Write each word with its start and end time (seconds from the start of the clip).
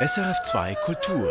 SRF2 0.00 0.76
Kultur. 0.84 1.28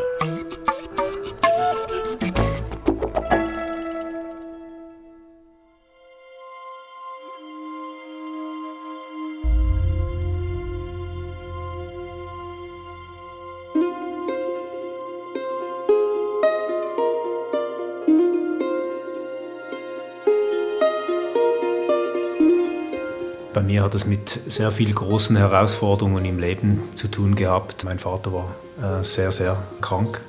Bei 23.57 23.63
mir 23.63 23.83
hat 23.83 23.95
es 23.95 24.05
mit 24.05 24.39
sehr 24.45 24.71
vielen 24.71 24.93
großen 24.93 25.35
Herausforderungen 25.35 26.23
im 26.25 26.37
Leben 26.37 26.83
zu 26.93 27.07
tun 27.07 27.33
gehabt. 27.33 27.85
Mein 27.85 27.97
Vater 27.97 28.31
war 28.31 28.55
äh, 28.79 29.03
sehr, 29.03 29.31
sehr 29.31 29.57
krank. 29.81 30.21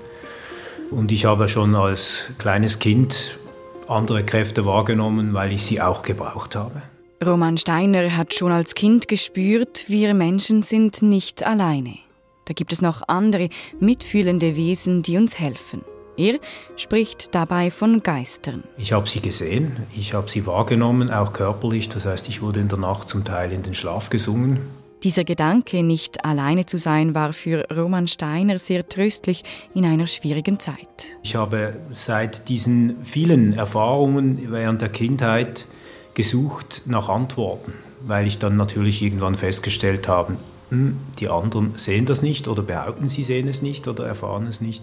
Und 0.91 1.12
ich 1.12 1.27
habe 1.27 1.46
schon 1.50 1.74
als 1.74 2.30
kleines 2.38 2.78
Kind 2.78 3.38
andere 3.86 4.24
Kräfte 4.24 4.64
wahrgenommen, 4.64 5.34
weil 5.34 5.52
ich 5.52 5.62
sie 5.62 5.83
auch 5.83 6.00
gebraucht 6.00 6.56
habe. 6.56 6.80
Roman 7.22 7.59
Steiner 7.59 8.16
hat 8.16 8.33
schon 8.33 8.50
als 8.50 8.74
Kind 8.74 9.09
gespürt, 9.09 9.84
wir 9.88 10.14
Menschen 10.14 10.62
sind 10.62 11.02
nicht 11.02 11.47
alleine. 11.47 11.98
Da 12.47 12.55
gibt 12.55 12.72
es 12.72 12.80
noch 12.80 13.02
andere 13.08 13.50
mitfühlende 13.78 14.56
Wesen, 14.56 15.02
die 15.02 15.19
uns 15.19 15.38
helfen. 15.38 15.83
Er 16.18 16.40
spricht 16.77 17.32
dabei 17.36 17.70
von 17.70 18.02
Geistern. 18.02 18.64
Ich 18.77 18.92
habe 18.92 19.08
sie 19.08 19.20
gesehen, 19.20 19.86
ich 19.96 20.14
habe 20.14 20.28
sie 20.28 20.46
wahrgenommen, 20.46 21.12
auch 21.12 21.32
körperlich. 21.32 21.88
Das 21.88 22.06
heißt, 22.06 22.28
ich 22.28 22.42
wurde 22.42 22.58
in 22.58 22.66
der 22.66 22.78
Nacht 22.78 23.08
zum 23.08 23.24
Teil 23.24 23.52
in 23.52 23.62
den 23.62 23.77
Schlaf 23.77 24.10
gesungen. 24.10 24.58
Dieser 25.04 25.22
Gedanke, 25.22 25.84
nicht 25.84 26.24
alleine 26.24 26.66
zu 26.66 26.77
sein, 26.77 27.14
war 27.14 27.32
für 27.32 27.68
Roman 27.70 28.08
Steiner 28.08 28.58
sehr 28.58 28.88
tröstlich 28.88 29.44
in 29.74 29.84
einer 29.84 30.08
schwierigen 30.08 30.58
Zeit. 30.58 31.06
Ich 31.22 31.36
habe 31.36 31.77
seit 31.92 32.48
diesen 32.48 33.05
vielen 33.05 33.52
Erfahrungen 33.52 34.50
während 34.50 34.83
der 34.83 34.89
Kindheit 34.89 35.66
gesucht 36.14 36.83
nach 36.86 37.08
Antworten, 37.08 37.74
weil 38.00 38.27
ich 38.27 38.41
dann 38.41 38.56
natürlich 38.56 39.02
irgendwann 39.02 39.36
festgestellt 39.36 40.08
habe, 40.08 40.36
hm, 40.70 40.98
die 41.20 41.28
anderen 41.28 41.74
sehen 41.77 42.06
das 42.06 42.22
nicht 42.22 42.48
oder 42.48 42.64
behaupten, 42.64 43.08
sie 43.08 43.22
sehen 43.22 43.46
es 43.46 43.62
nicht 43.62 43.86
oder 43.86 44.05
erfahren 44.05 44.48
es 44.48 44.61
nicht. 44.61 44.83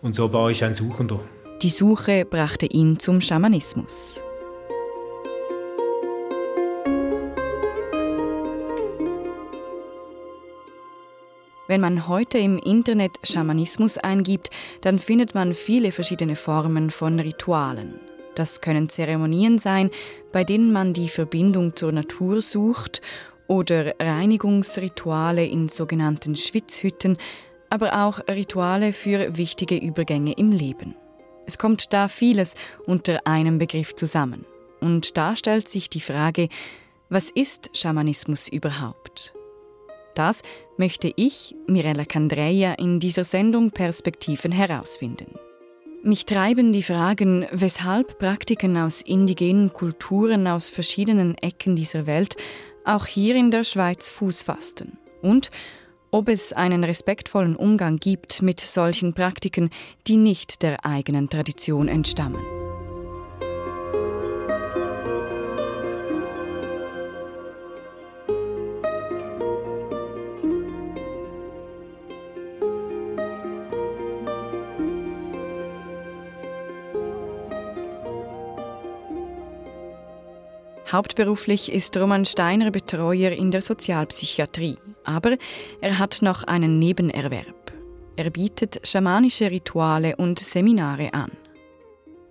Und 0.00 0.14
so 0.14 0.32
war 0.32 0.50
ich 0.50 0.62
ein 0.64 0.74
Suchender. 0.74 1.20
Die 1.62 1.70
Suche 1.70 2.24
brachte 2.24 2.66
ihn 2.66 3.00
zum 3.00 3.20
Schamanismus. 3.20 4.22
Wenn 11.66 11.80
man 11.82 12.08
heute 12.08 12.38
im 12.38 12.58
Internet 12.58 13.10
Schamanismus 13.24 13.98
eingibt, 13.98 14.50
dann 14.80 14.98
findet 14.98 15.34
man 15.34 15.52
viele 15.52 15.92
verschiedene 15.92 16.36
Formen 16.36 16.90
von 16.90 17.20
Ritualen. 17.20 18.00
Das 18.34 18.60
können 18.60 18.88
Zeremonien 18.88 19.58
sein, 19.58 19.90
bei 20.32 20.44
denen 20.44 20.72
man 20.72 20.94
die 20.94 21.08
Verbindung 21.08 21.76
zur 21.76 21.92
Natur 21.92 22.40
sucht, 22.40 23.02
oder 23.48 23.94
Reinigungsrituale 23.98 25.44
in 25.44 25.68
sogenannten 25.68 26.36
Schwitzhütten, 26.36 27.16
aber 27.70 28.04
auch 28.04 28.20
Rituale 28.28 28.92
für 28.92 29.36
wichtige 29.36 29.76
Übergänge 29.76 30.32
im 30.32 30.52
Leben. 30.52 30.94
Es 31.46 31.58
kommt 31.58 31.92
da 31.92 32.08
vieles 32.08 32.54
unter 32.86 33.26
einem 33.26 33.58
Begriff 33.58 33.94
zusammen. 33.94 34.44
Und 34.80 35.16
da 35.16 35.34
stellt 35.34 35.68
sich 35.68 35.88
die 35.88 36.00
Frage, 36.00 36.48
was 37.08 37.30
ist 37.30 37.70
Schamanismus 37.76 38.48
überhaupt? 38.48 39.34
Das 40.14 40.42
möchte 40.76 41.12
ich, 41.16 41.54
Mirella 41.66 42.04
Candreia, 42.04 42.74
in 42.74 43.00
dieser 43.00 43.24
Sendung 43.24 43.70
Perspektiven 43.70 44.52
herausfinden. 44.52 45.38
Mich 46.02 46.26
treiben 46.26 46.72
die 46.72 46.82
Fragen, 46.82 47.46
weshalb 47.50 48.18
Praktiken 48.18 48.76
aus 48.76 49.02
indigenen 49.02 49.72
Kulturen 49.72 50.46
aus 50.46 50.68
verschiedenen 50.68 51.36
Ecken 51.38 51.76
dieser 51.76 52.06
Welt 52.06 52.36
auch 52.84 53.06
hier 53.06 53.36
in 53.36 53.50
der 53.50 53.64
Schweiz 53.64 54.08
Fuß 54.08 54.42
fassten 54.42 54.98
und 55.22 55.50
ob 56.10 56.28
es 56.28 56.52
einen 56.52 56.84
respektvollen 56.84 57.56
Umgang 57.56 57.96
gibt 57.96 58.42
mit 58.42 58.60
solchen 58.60 59.14
Praktiken, 59.14 59.70
die 60.06 60.16
nicht 60.16 60.62
der 60.62 60.84
eigenen 60.84 61.28
Tradition 61.28 61.88
entstammen. 61.88 62.40
Hauptberuflich 80.90 81.70
ist 81.70 81.94
Roman 81.98 82.24
Steiner 82.24 82.70
Betreuer 82.70 83.32
in 83.32 83.50
der 83.50 83.60
Sozialpsychiatrie, 83.60 84.78
aber 85.08 85.36
er 85.80 85.98
hat 85.98 86.22
noch 86.22 86.44
einen 86.44 86.78
Nebenerwerb. 86.78 87.72
Er 88.16 88.30
bietet 88.30 88.80
schamanische 88.86 89.50
Rituale 89.50 90.16
und 90.16 90.38
Seminare 90.38 91.14
an. 91.14 91.30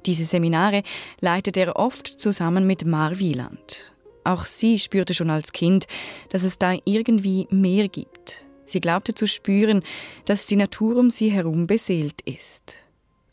Diese 0.06 0.26
Seminare 0.26 0.84
leitet 1.20 1.58
er 1.58 1.76
oft 1.76 2.08
zusammen 2.08 2.68
mit 2.68 2.86
Mar 2.86 3.20
Wieland. 3.20 3.94
Auch 4.24 4.46
sie 4.46 4.80
spürte 4.80 5.14
schon 5.14 5.30
als 5.30 5.54
Kind, 5.54 5.88
dass 6.30 6.44
es 6.44 6.60
da 6.60 6.76
irgendwie 6.86 7.48
mehr 7.50 7.88
gibt. 7.88 8.46
Sie 8.66 8.82
glaubte 8.82 9.16
zu 9.16 9.28
spüren, 9.28 9.82
dass 10.26 10.46
die 10.46 10.58
Natur 10.58 10.98
um 10.98 11.10
sie 11.10 11.30
herum 11.30 11.68
beseelt 11.68 12.22
ist. 12.26 12.76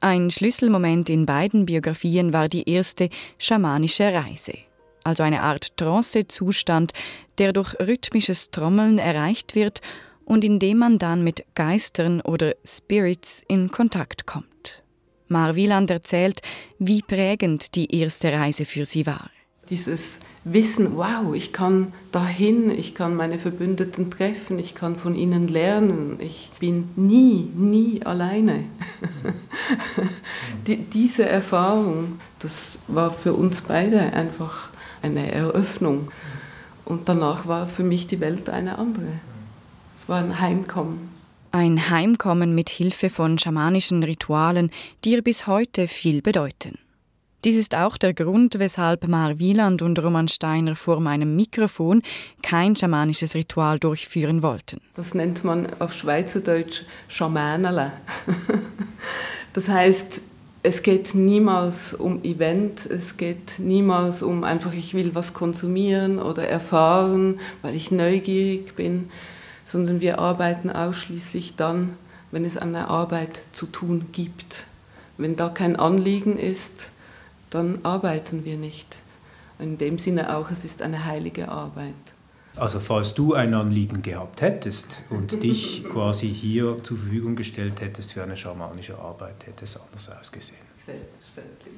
Ein 0.01 0.31
Schlüsselmoment 0.31 1.11
in 1.11 1.27
beiden 1.27 1.67
Biografien 1.67 2.33
war 2.33 2.49
die 2.49 2.69
erste 2.69 3.09
schamanische 3.39 4.13
Reise 4.13 4.55
also 5.05 5.23
eine 5.23 5.43
Art 5.43 5.77
Trance-Zustand, 5.77 6.93
der 7.39 7.53
durch 7.53 7.75
rhythmisches 7.79 8.51
Trommeln 8.51 8.99
erreicht 8.99 9.55
wird 9.55 9.81
und 10.25 10.45
in 10.45 10.59
dem 10.59 10.79
man 10.79 10.99
dann 10.99 11.23
mit 11.23 11.45
Geistern 11.55 12.21
oder 12.21 12.55
Spirits 12.65 13.43
in 13.47 13.71
Kontakt 13.71 14.27
kommt. 14.27 14.83
Mar 15.29 15.57
Wieland 15.57 15.91
erzählt, 15.91 16.41
wie 16.79 17.03
prägend 17.03 17.75
die 17.75 17.95
erste 17.95 18.33
Reise 18.33 18.65
für 18.65 18.85
sie 18.85 19.07
war. 19.07 19.31
Dieses 19.71 20.19
Wissen, 20.45 20.97
wow, 20.97 21.35
ich 21.35 21.55
kann 21.55 21.95
dahin, 22.13 22.71
ich 22.71 22.95
kann 22.95 23.17
meine 23.17 23.39
Verbündeten 23.39 24.11
treffen, 24.11 24.59
ich 24.59 24.75
kann 24.75 24.97
von 24.97 25.15
ihnen 25.15 25.49
lernen, 25.49 26.19
ich 26.21 26.51
bin 26.61 26.91
nie, 26.97 27.49
nie 27.57 28.03
alleine. 28.05 28.65
Die, 30.67 30.77
diese 30.77 31.27
Erfahrung, 31.27 32.21
das 32.41 32.79
war 32.89 33.11
für 33.11 33.33
uns 33.33 33.63
beide 33.63 34.01
einfach 34.13 34.69
eine 35.05 35.31
Eröffnung. 35.31 36.11
Und 36.85 37.09
danach 37.09 37.47
war 37.47 37.69
für 37.69 37.85
mich 37.85 38.07
die 38.07 38.21
Welt 38.21 38.49
eine 38.49 38.79
andere. 38.79 39.21
Es 39.97 40.09
war 40.09 40.19
ein 40.19 40.41
Heimkommen. 40.41 41.09
Ein 41.53 41.89
Heimkommen 41.91 42.55
mit 42.55 42.69
Hilfe 42.69 43.11
von 43.11 43.39
schamanischen 43.39 44.03
Ritualen, 44.03 44.71
die 45.05 45.13
ihr 45.13 45.23
bis 45.23 45.47
heute 45.47 45.87
viel 45.87 46.21
bedeuten. 46.21 46.79
Dies 47.45 47.59
ist 47.59 47.77
auch 47.77 47.99
der 47.99 48.15
Grund, 48.15 48.59
weshalb 48.59 49.07
Mar 49.07 49.39
Wieland 49.39 49.83
und 49.83 49.99
Roman 49.99 50.29
Steiner 50.29 50.77
vor 50.77 51.01
meinem 51.01 51.37
Mikrofon 51.37 52.03
kein 52.43 52.75
schamanisches 52.75 53.35
Ritual 53.35 53.79
durchführen 53.79 54.43
wollten. 54.43 54.81
Das 54.95 55.15
nennt 55.15 55.45
man 55.45 55.69
auf 55.79 55.93
Schweizerdeutsch 55.93 56.83
Schamanele. 57.09 57.93
Das 59.53 59.69
heißt, 59.69 60.21
es 60.65 60.83
geht 60.83 61.15
niemals 61.15 61.93
um 61.93 62.25
Event, 62.25 62.87
es 62.87 63.19
geht 63.19 63.59
niemals 63.59 64.23
um 64.23 64.45
einfach, 64.45 64.73
ich 64.73 64.95
will 64.95 65.15
was 65.15 65.35
konsumieren 65.35 66.19
oder 66.19 66.49
erfahren, 66.49 67.39
weil 67.61 67.75
ich 67.75 67.91
neugierig 67.91 68.75
bin, 68.75 69.11
sondern 69.67 70.01
wir 70.01 70.19
arbeiten 70.19 70.71
ausschließlich 70.71 71.57
dann, 71.57 71.99
wenn 72.31 72.47
es 72.47 72.57
eine 72.57 72.89
Arbeit 72.89 73.43
zu 73.53 73.67
tun 73.67 74.07
gibt. 74.13 74.65
Wenn 75.19 75.37
da 75.37 75.51
kein 75.51 75.77
Anliegen 75.77 76.39
ist, 76.39 76.89
dann 77.51 77.81
arbeiten 77.83 78.47
wir 78.47 78.57
nicht. 78.57 78.97
In 79.59 79.77
dem 79.77 79.99
Sinne 79.99 80.35
auch, 80.35 80.51
es 80.51 80.65
ist 80.65 80.81
eine 80.81 81.05
heilige 81.05 81.51
Arbeit. 81.51 81.93
Also 82.57 82.81
falls 82.81 83.13
du 83.13 83.35
ein 83.35 83.53
Anliegen 83.53 84.01
gehabt 84.01 84.41
hättest 84.41 85.01
und 85.11 85.43
dich 85.43 85.85
quasi 85.85 86.29
hier 86.29 86.83
zur 86.85 86.97
Verfügung 86.97 87.37
gestellt 87.37 87.83
hättest 87.83 88.13
für 88.13 88.23
eine 88.23 88.37
schamanische 88.37 88.99
Arbeit, 88.99 89.47
hätte 89.47 89.65
es 89.65 89.79
anders 89.79 90.11
ausgesehen. 90.11 90.64
Selbstverständlich. 90.87 91.75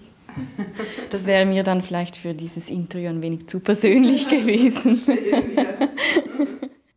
Das 1.11 1.25
wäre 1.25 1.47
mir 1.47 1.63
dann 1.63 1.83
vielleicht 1.83 2.17
für 2.17 2.35
dieses 2.35 2.69
Interview 2.69 3.09
ein 3.09 3.23
wenig 3.23 3.47
zu 3.47 3.61
persönlich 3.61 4.29
gewesen. 4.29 5.01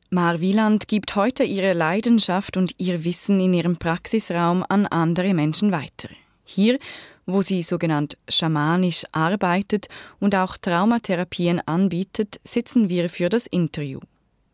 Mar 0.09 0.41
Wieland 0.41 0.87
gibt 0.87 1.15
heute 1.15 1.43
ihre 1.43 1.73
Leidenschaft 1.73 2.57
und 2.57 2.73
ihr 2.77 3.03
Wissen 3.03 3.39
in 3.39 3.53
ihrem 3.53 3.77
Praxisraum 3.77 4.65
an 4.67 4.87
andere 4.87 5.33
Menschen 5.33 5.71
weiter. 5.71 6.09
Hier 6.43 6.79
wo 7.31 7.41
sie 7.41 7.63
sogenannt 7.63 8.17
schamanisch 8.27 9.03
arbeitet 9.11 9.87
und 10.19 10.35
auch 10.35 10.57
Traumatherapien 10.57 11.61
anbietet, 11.65 12.39
sitzen 12.43 12.89
wir 12.89 13.09
für 13.09 13.29
das 13.29 13.47
Interview. 13.47 13.99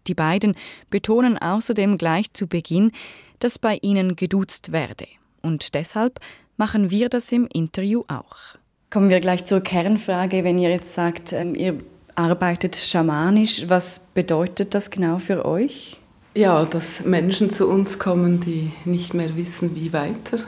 Die 0.08 0.14
beiden 0.14 0.56
betonen 0.90 1.38
außerdem 1.38 1.98
gleich 1.98 2.32
zu 2.34 2.48
Beginn, 2.48 2.92
dass 3.40 3.58
bei 3.58 3.80
ihnen 3.82 4.16
geduzt 4.16 4.72
werde. 4.72 5.08
Und 5.42 5.74
deshalb 5.74 6.20
machen 6.58 6.92
wir 6.92 7.10
das 7.10 7.32
im 7.32 7.48
Interview 7.48 8.04
auch. 8.08 8.58
Kommen 8.90 9.10
wir 9.10 9.20
gleich 9.20 9.46
zur 9.46 9.62
Kernfrage. 9.62 10.44
Wenn 10.44 10.58
ihr 10.58 10.70
jetzt 10.70 10.94
sagt, 10.94 11.34
ähm, 11.34 11.56
ihr 11.56 11.80
arbeitet 12.16 12.76
schamanisch, 12.76 13.66
was 13.68 14.08
bedeutet 14.14 14.74
das 14.74 14.90
genau 14.90 15.20
für 15.20 15.46
euch? 15.46 16.00
Ja, 16.34 16.66
dass 16.66 17.06
Menschen 17.06 17.54
zu 17.54 17.68
uns 17.68 18.00
kommen, 18.00 18.42
die 18.42 18.72
nicht 18.86 19.14
mehr 19.14 19.36
wissen, 19.36 19.76
wie 19.76 19.94
weiter, 19.94 20.40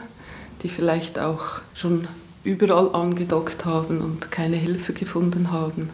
die 0.64 0.70
vielleicht 0.70 1.20
auch 1.20 1.62
schon 1.74 2.08
überall 2.44 2.94
angedockt 2.94 3.66
haben 3.66 4.02
und 4.02 4.32
keine 4.32 4.56
Hilfe 4.56 4.94
gefunden 4.94 5.52
haben. 5.52 5.90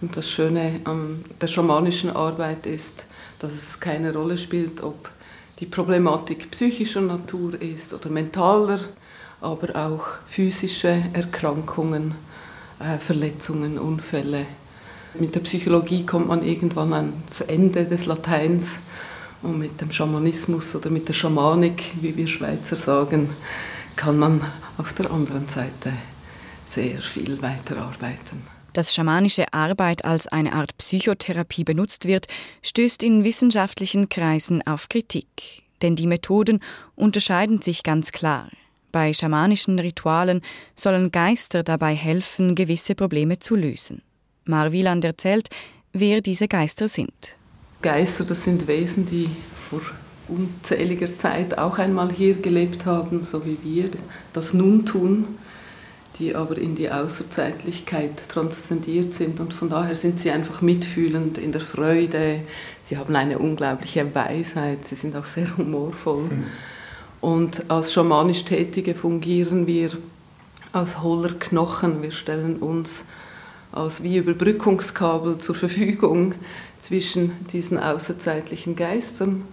Und 0.00 0.16
das 0.16 0.28
Schöne 0.28 0.80
an 0.84 1.24
der 1.40 1.46
schamanischen 1.46 2.10
Arbeit 2.10 2.66
ist, 2.66 3.04
dass 3.38 3.52
es 3.52 3.80
keine 3.80 4.12
Rolle 4.12 4.36
spielt, 4.36 4.82
ob 4.82 5.10
die 5.60 5.66
Problematik 5.66 6.50
psychischer 6.50 7.00
Natur 7.00 7.60
ist 7.60 7.94
oder 7.94 8.10
mentaler, 8.10 8.80
aber 9.42 9.74
auch 9.76 10.06
physische 10.26 11.02
Erkrankungen, 11.12 12.14
äh, 12.78 12.98
Verletzungen, 12.98 13.78
Unfälle. 13.78 14.46
Mit 15.14 15.34
der 15.34 15.40
Psychologie 15.40 16.06
kommt 16.06 16.28
man 16.28 16.46
irgendwann 16.46 16.92
ans 16.92 17.42
Ende 17.42 17.84
des 17.84 18.06
Lateins 18.06 18.78
und 19.42 19.58
mit 19.58 19.80
dem 19.80 19.92
Schamanismus 19.92 20.74
oder 20.76 20.88
mit 20.88 21.08
der 21.08 21.12
Schamanik, 21.12 21.82
wie 22.00 22.16
wir 22.16 22.28
Schweizer 22.28 22.76
sagen, 22.76 23.30
kann 23.96 24.18
man 24.18 24.40
auf 24.78 24.92
der 24.94 25.10
anderen 25.10 25.48
Seite 25.48 25.92
sehr 26.64 27.02
viel 27.02 27.42
weiterarbeiten. 27.42 28.44
Dass 28.72 28.94
schamanische 28.94 29.52
Arbeit 29.52 30.04
als 30.06 30.28
eine 30.28 30.54
Art 30.54 30.78
Psychotherapie 30.78 31.64
benutzt 31.64 32.06
wird, 32.06 32.26
stößt 32.62 33.02
in 33.02 33.22
wissenschaftlichen 33.22 34.08
Kreisen 34.08 34.66
auf 34.66 34.88
Kritik. 34.88 35.64
Denn 35.82 35.96
die 35.96 36.06
Methoden 36.06 36.60
unterscheiden 36.94 37.60
sich 37.60 37.82
ganz 37.82 38.12
klar. 38.12 38.48
Bei 38.92 39.12
schamanischen 39.12 39.78
Ritualen 39.78 40.42
sollen 40.76 41.10
Geister 41.10 41.62
dabei 41.62 41.94
helfen, 41.94 42.54
gewisse 42.54 42.94
Probleme 42.94 43.38
zu 43.38 43.56
lösen. 43.56 44.02
Mar 44.44 44.72
Wieland 44.72 45.04
erzählt, 45.04 45.48
wer 45.92 46.20
diese 46.20 46.46
Geister 46.46 46.88
sind. 46.88 47.36
Geister, 47.80 48.24
das 48.24 48.44
sind 48.44 48.66
Wesen, 48.68 49.06
die 49.06 49.28
vor 49.58 49.80
unzähliger 50.28 51.14
Zeit 51.16 51.58
auch 51.58 51.78
einmal 51.78 52.12
hier 52.12 52.34
gelebt 52.34 52.86
haben, 52.86 53.24
so 53.24 53.44
wie 53.44 53.58
wir 53.62 53.90
das 54.32 54.54
nun 54.54 54.86
tun 54.86 55.38
die 56.18 56.34
aber 56.34 56.58
in 56.58 56.74
die 56.74 56.90
Außerzeitlichkeit 56.90 58.28
transzendiert 58.28 59.14
sind 59.14 59.40
und 59.40 59.54
von 59.54 59.70
daher 59.70 59.96
sind 59.96 60.20
sie 60.20 60.30
einfach 60.30 60.60
mitfühlend 60.60 61.38
in 61.38 61.52
der 61.52 61.60
Freude. 61.60 62.40
Sie 62.82 62.98
haben 62.98 63.16
eine 63.16 63.38
unglaubliche 63.38 64.14
Weisheit, 64.14 64.86
sie 64.86 64.94
sind 64.94 65.16
auch 65.16 65.24
sehr 65.24 65.56
humorvoll. 65.56 66.24
Mhm. 66.24 66.46
Und 67.22 67.70
als 67.70 67.92
schamanisch 67.92 68.44
Tätige 68.44 68.96
fungieren 68.96 69.68
wir 69.68 69.92
als 70.72 71.02
hohler 71.02 71.30
Knochen. 71.38 72.02
Wir 72.02 72.10
stellen 72.10 72.56
uns 72.56 73.04
als 73.70 74.02
wie 74.02 74.16
Überbrückungskabel 74.16 75.38
zur 75.38 75.54
Verfügung 75.54 76.34
zwischen 76.80 77.30
diesen 77.52 77.78
außerzeitlichen 77.78 78.74
Geistern 78.74 79.44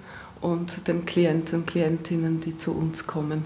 und 0.41 0.87
den 0.87 1.05
Klienten, 1.05 1.67
Klientinnen, 1.67 2.41
die 2.41 2.57
zu 2.57 2.71
uns 2.71 3.05
kommen. 3.05 3.45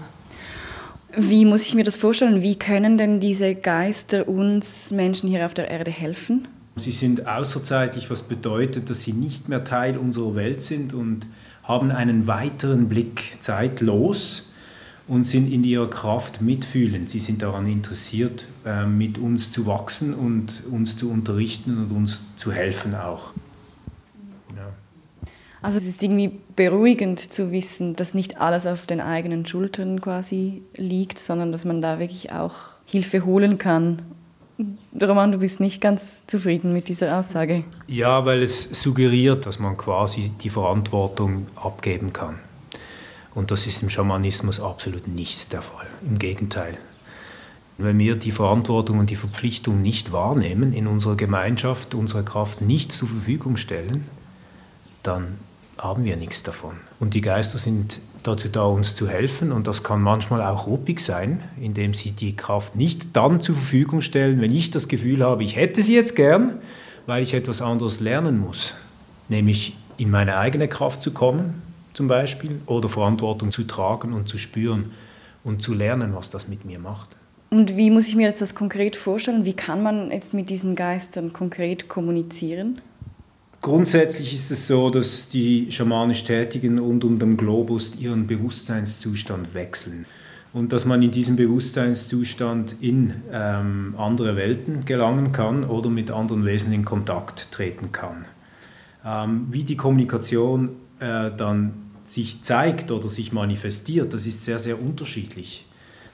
Wie 1.14 1.44
muss 1.44 1.66
ich 1.66 1.74
mir 1.74 1.84
das 1.84 1.96
vorstellen? 1.96 2.40
Wie 2.40 2.58
können 2.58 2.96
denn 2.96 3.20
diese 3.20 3.54
Geister 3.54 4.26
uns 4.26 4.90
Menschen 4.90 5.28
hier 5.28 5.44
auf 5.44 5.52
der 5.52 5.70
Erde 5.70 5.90
helfen? 5.90 6.48
Sie 6.76 6.92
sind 6.92 7.26
außerzeitlich, 7.26 8.08
was 8.08 8.22
bedeutet, 8.22 8.88
dass 8.88 9.02
sie 9.02 9.12
nicht 9.12 9.50
mehr 9.50 9.64
Teil 9.64 9.98
unserer 9.98 10.34
Welt 10.34 10.62
sind 10.62 10.94
und 10.94 11.26
haben 11.64 11.90
einen 11.90 12.26
weiteren 12.26 12.88
Blick 12.88 13.36
zeitlos 13.40 14.52
und 15.06 15.24
sind 15.24 15.52
in 15.52 15.64
ihrer 15.64 15.90
Kraft 15.90 16.40
mitfühlend. 16.40 17.10
Sie 17.10 17.18
sind 17.18 17.42
daran 17.42 17.66
interessiert, 17.66 18.46
äh, 18.64 18.86
mit 18.86 19.18
uns 19.18 19.52
zu 19.52 19.66
wachsen 19.66 20.14
und 20.14 20.64
uns 20.70 20.96
zu 20.96 21.10
unterrichten 21.10 21.76
und 21.76 21.90
uns 21.90 22.36
zu 22.36 22.52
helfen 22.52 22.94
auch. 22.94 23.32
Also 25.64 25.78
es 25.78 25.86
ist 25.86 26.02
irgendwie 26.02 26.30
beruhigend 26.56 27.18
zu 27.18 27.50
wissen, 27.50 27.96
dass 27.96 28.12
nicht 28.12 28.38
alles 28.38 28.66
auf 28.66 28.84
den 28.84 29.00
eigenen 29.00 29.46
Schultern 29.46 29.98
quasi 30.02 30.60
liegt, 30.76 31.18
sondern 31.18 31.52
dass 31.52 31.64
man 31.64 31.80
da 31.80 31.98
wirklich 31.98 32.32
auch 32.32 32.54
Hilfe 32.84 33.24
holen 33.24 33.56
kann. 33.56 34.02
Roman, 35.02 35.32
du 35.32 35.38
bist 35.38 35.58
nicht 35.58 35.80
ganz 35.80 36.24
zufrieden 36.26 36.72
mit 36.72 36.88
dieser 36.88 37.18
Aussage. 37.18 37.64
Ja, 37.88 38.24
weil 38.24 38.42
es 38.42 38.82
suggeriert, 38.82 39.46
dass 39.46 39.58
man 39.58 39.76
quasi 39.76 40.30
die 40.30 40.50
Verantwortung 40.50 41.48
abgeben 41.56 42.12
kann. 42.12 42.38
Und 43.34 43.50
das 43.50 43.66
ist 43.66 43.82
im 43.82 43.90
Schamanismus 43.90 44.60
absolut 44.60 45.08
nicht 45.08 45.52
der 45.52 45.62
Fall. 45.62 45.86
Im 46.08 46.18
Gegenteil. 46.18 46.78
Wenn 47.78 47.98
wir 47.98 48.14
die 48.14 48.30
Verantwortung 48.30 49.00
und 49.00 49.10
die 49.10 49.16
Verpflichtung 49.16 49.82
nicht 49.82 50.12
wahrnehmen, 50.12 50.72
in 50.72 50.86
unserer 50.86 51.16
Gemeinschaft 51.16 51.96
unsere 51.96 52.22
Kraft 52.22 52.60
nicht 52.60 52.92
zur 52.92 53.08
Verfügung 53.08 53.56
stellen, 53.56 54.06
dann 55.02 55.38
haben 55.78 56.04
wir 56.04 56.16
nichts 56.16 56.42
davon. 56.42 56.74
Und 57.00 57.14
die 57.14 57.20
Geister 57.20 57.58
sind 57.58 58.00
dazu 58.22 58.48
da, 58.48 58.64
uns 58.64 58.94
zu 58.94 59.08
helfen. 59.08 59.52
Und 59.52 59.66
das 59.66 59.84
kann 59.84 60.02
manchmal 60.02 60.42
auch 60.42 60.66
ruppig 60.66 61.00
sein, 61.00 61.42
indem 61.60 61.94
sie 61.94 62.10
die 62.10 62.34
Kraft 62.36 62.76
nicht 62.76 63.16
dann 63.16 63.40
zur 63.40 63.54
Verfügung 63.54 64.00
stellen, 64.00 64.40
wenn 64.40 64.54
ich 64.54 64.70
das 64.70 64.88
Gefühl 64.88 65.22
habe, 65.24 65.44
ich 65.44 65.56
hätte 65.56 65.82
sie 65.82 65.94
jetzt 65.94 66.16
gern, 66.16 66.58
weil 67.06 67.22
ich 67.22 67.34
etwas 67.34 67.62
anderes 67.62 68.00
lernen 68.00 68.38
muss. 68.38 68.74
Nämlich 69.28 69.76
in 69.96 70.10
meine 70.10 70.38
eigene 70.38 70.68
Kraft 70.68 71.02
zu 71.02 71.12
kommen, 71.12 71.62
zum 71.92 72.08
Beispiel, 72.08 72.60
oder 72.66 72.88
Verantwortung 72.88 73.52
zu 73.52 73.64
tragen 73.64 74.12
und 74.12 74.28
zu 74.28 74.38
spüren 74.38 74.92
und 75.44 75.62
zu 75.62 75.74
lernen, 75.74 76.14
was 76.14 76.30
das 76.30 76.48
mit 76.48 76.64
mir 76.64 76.78
macht. 76.78 77.10
Und 77.50 77.76
wie 77.76 77.90
muss 77.90 78.08
ich 78.08 78.16
mir 78.16 78.26
jetzt 78.26 78.42
das 78.42 78.56
konkret 78.56 78.96
vorstellen? 78.96 79.44
Wie 79.44 79.52
kann 79.52 79.82
man 79.82 80.10
jetzt 80.10 80.34
mit 80.34 80.50
diesen 80.50 80.74
Geistern 80.74 81.32
konkret 81.32 81.88
kommunizieren? 81.88 82.80
Grundsätzlich 83.64 84.34
ist 84.34 84.50
es 84.50 84.66
so, 84.66 84.90
dass 84.90 85.30
die 85.30 85.72
schamanisch 85.72 86.24
Tätigen 86.24 86.78
rund 86.78 87.02
um 87.02 87.18
den 87.18 87.38
Globus 87.38 87.98
ihren 87.98 88.26
Bewusstseinszustand 88.26 89.54
wechseln 89.54 90.04
und 90.52 90.70
dass 90.74 90.84
man 90.84 91.00
in 91.00 91.10
diesem 91.10 91.36
Bewusstseinszustand 91.36 92.76
in 92.82 93.14
ähm, 93.32 93.94
andere 93.96 94.36
Welten 94.36 94.84
gelangen 94.84 95.32
kann 95.32 95.64
oder 95.64 95.88
mit 95.88 96.10
anderen 96.10 96.44
Wesen 96.44 96.74
in 96.74 96.84
Kontakt 96.84 97.52
treten 97.52 97.90
kann. 97.90 98.26
Ähm, 99.02 99.46
wie 99.50 99.64
die 99.64 99.78
Kommunikation 99.78 100.76
äh, 101.00 101.30
dann 101.34 101.72
sich 102.04 102.42
zeigt 102.42 102.90
oder 102.90 103.08
sich 103.08 103.32
manifestiert, 103.32 104.12
das 104.12 104.26
ist 104.26 104.44
sehr, 104.44 104.58
sehr 104.58 104.78
unterschiedlich. 104.78 105.64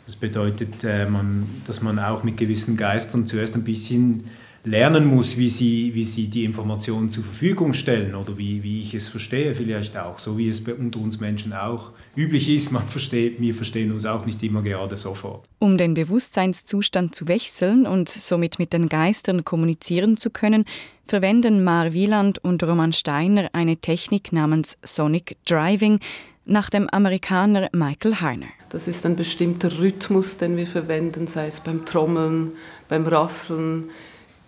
Das 0.06 0.14
bedeutet, 0.14 0.84
äh, 0.84 1.04
man, 1.04 1.48
dass 1.66 1.82
man 1.82 1.98
auch 1.98 2.22
mit 2.22 2.36
gewissen 2.36 2.76
Geistern 2.76 3.26
zuerst 3.26 3.56
ein 3.56 3.64
bisschen 3.64 4.26
lernen 4.64 5.06
muss, 5.06 5.38
wie 5.38 5.48
sie, 5.48 5.94
wie 5.94 6.04
sie 6.04 6.28
die 6.28 6.44
Informationen 6.44 7.10
zur 7.10 7.24
Verfügung 7.24 7.72
stellen 7.72 8.14
oder 8.14 8.36
wie, 8.36 8.62
wie 8.62 8.80
ich 8.80 8.94
es 8.94 9.08
verstehe 9.08 9.54
vielleicht 9.54 9.96
auch, 9.96 10.18
so 10.18 10.36
wie 10.36 10.48
es 10.48 10.62
bei 10.62 10.74
unter 10.74 11.00
uns 11.00 11.18
Menschen 11.18 11.52
auch 11.52 11.92
üblich 12.14 12.50
ist. 12.50 12.70
Man 12.70 12.86
versteht, 12.86 13.40
wir 13.40 13.54
verstehen 13.54 13.90
uns 13.92 14.04
auch 14.04 14.26
nicht 14.26 14.42
immer 14.42 14.62
gerade 14.62 14.96
sofort. 14.96 15.46
Um 15.58 15.78
den 15.78 15.94
Bewusstseinszustand 15.94 17.14
zu 17.14 17.26
wechseln 17.28 17.86
und 17.86 18.08
somit 18.08 18.58
mit 18.58 18.72
den 18.72 18.88
Geistern 18.88 19.44
kommunizieren 19.44 20.16
zu 20.16 20.30
können, 20.30 20.64
verwenden 21.06 21.64
Mar 21.64 21.92
Wieland 21.92 22.38
und 22.44 22.62
Roman 22.62 22.92
Steiner 22.92 23.48
eine 23.52 23.78
Technik 23.78 24.32
namens 24.32 24.76
Sonic 24.82 25.36
Driving 25.46 26.00
nach 26.44 26.68
dem 26.68 26.88
Amerikaner 26.90 27.68
Michael 27.72 28.16
Heiner. 28.16 28.46
Das 28.70 28.88
ist 28.88 29.06
ein 29.06 29.16
bestimmter 29.16 29.78
Rhythmus, 29.78 30.36
den 30.36 30.56
wir 30.56 30.66
verwenden, 30.66 31.26
sei 31.26 31.46
es 31.46 31.60
beim 31.60 31.84
Trommeln, 31.86 32.52
beim 32.88 33.06
Rasseln, 33.06 33.90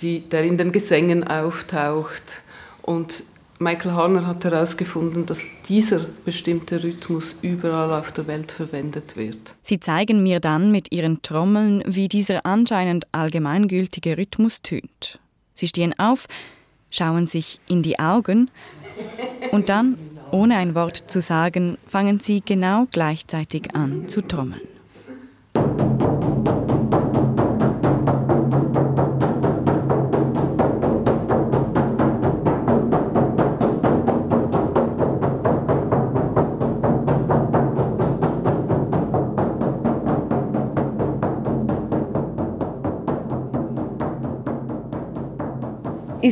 die, 0.02 0.20
der 0.20 0.42
in 0.44 0.58
den 0.58 0.72
Gesängen 0.72 1.26
auftaucht. 1.26 2.42
Und 2.82 3.22
Michael 3.58 3.92
Harner 3.92 4.26
hat 4.26 4.44
herausgefunden, 4.44 5.24
dass 5.24 5.46
dieser 5.68 6.00
bestimmte 6.24 6.82
Rhythmus 6.82 7.36
überall 7.42 7.92
auf 7.98 8.10
der 8.12 8.26
Welt 8.26 8.50
verwendet 8.50 9.16
wird. 9.16 9.54
Sie 9.62 9.78
zeigen 9.78 10.22
mir 10.22 10.40
dann 10.40 10.72
mit 10.72 10.92
ihren 10.92 11.22
Trommeln, 11.22 11.82
wie 11.86 12.08
dieser 12.08 12.44
anscheinend 12.44 13.06
allgemeingültige 13.12 14.18
Rhythmus 14.18 14.62
tönt. 14.62 15.20
Sie 15.54 15.68
stehen 15.68 15.96
auf, 15.98 16.26
schauen 16.90 17.26
sich 17.26 17.60
in 17.68 17.82
die 17.82 18.00
Augen 18.00 18.50
und 19.52 19.68
dann, 19.68 19.96
ohne 20.32 20.56
ein 20.56 20.74
Wort 20.74 20.96
zu 20.96 21.20
sagen, 21.20 21.78
fangen 21.86 22.18
sie 22.18 22.42
genau 22.44 22.88
gleichzeitig 22.90 23.74
an 23.76 24.08
zu 24.08 24.22
trommeln. 24.22 24.60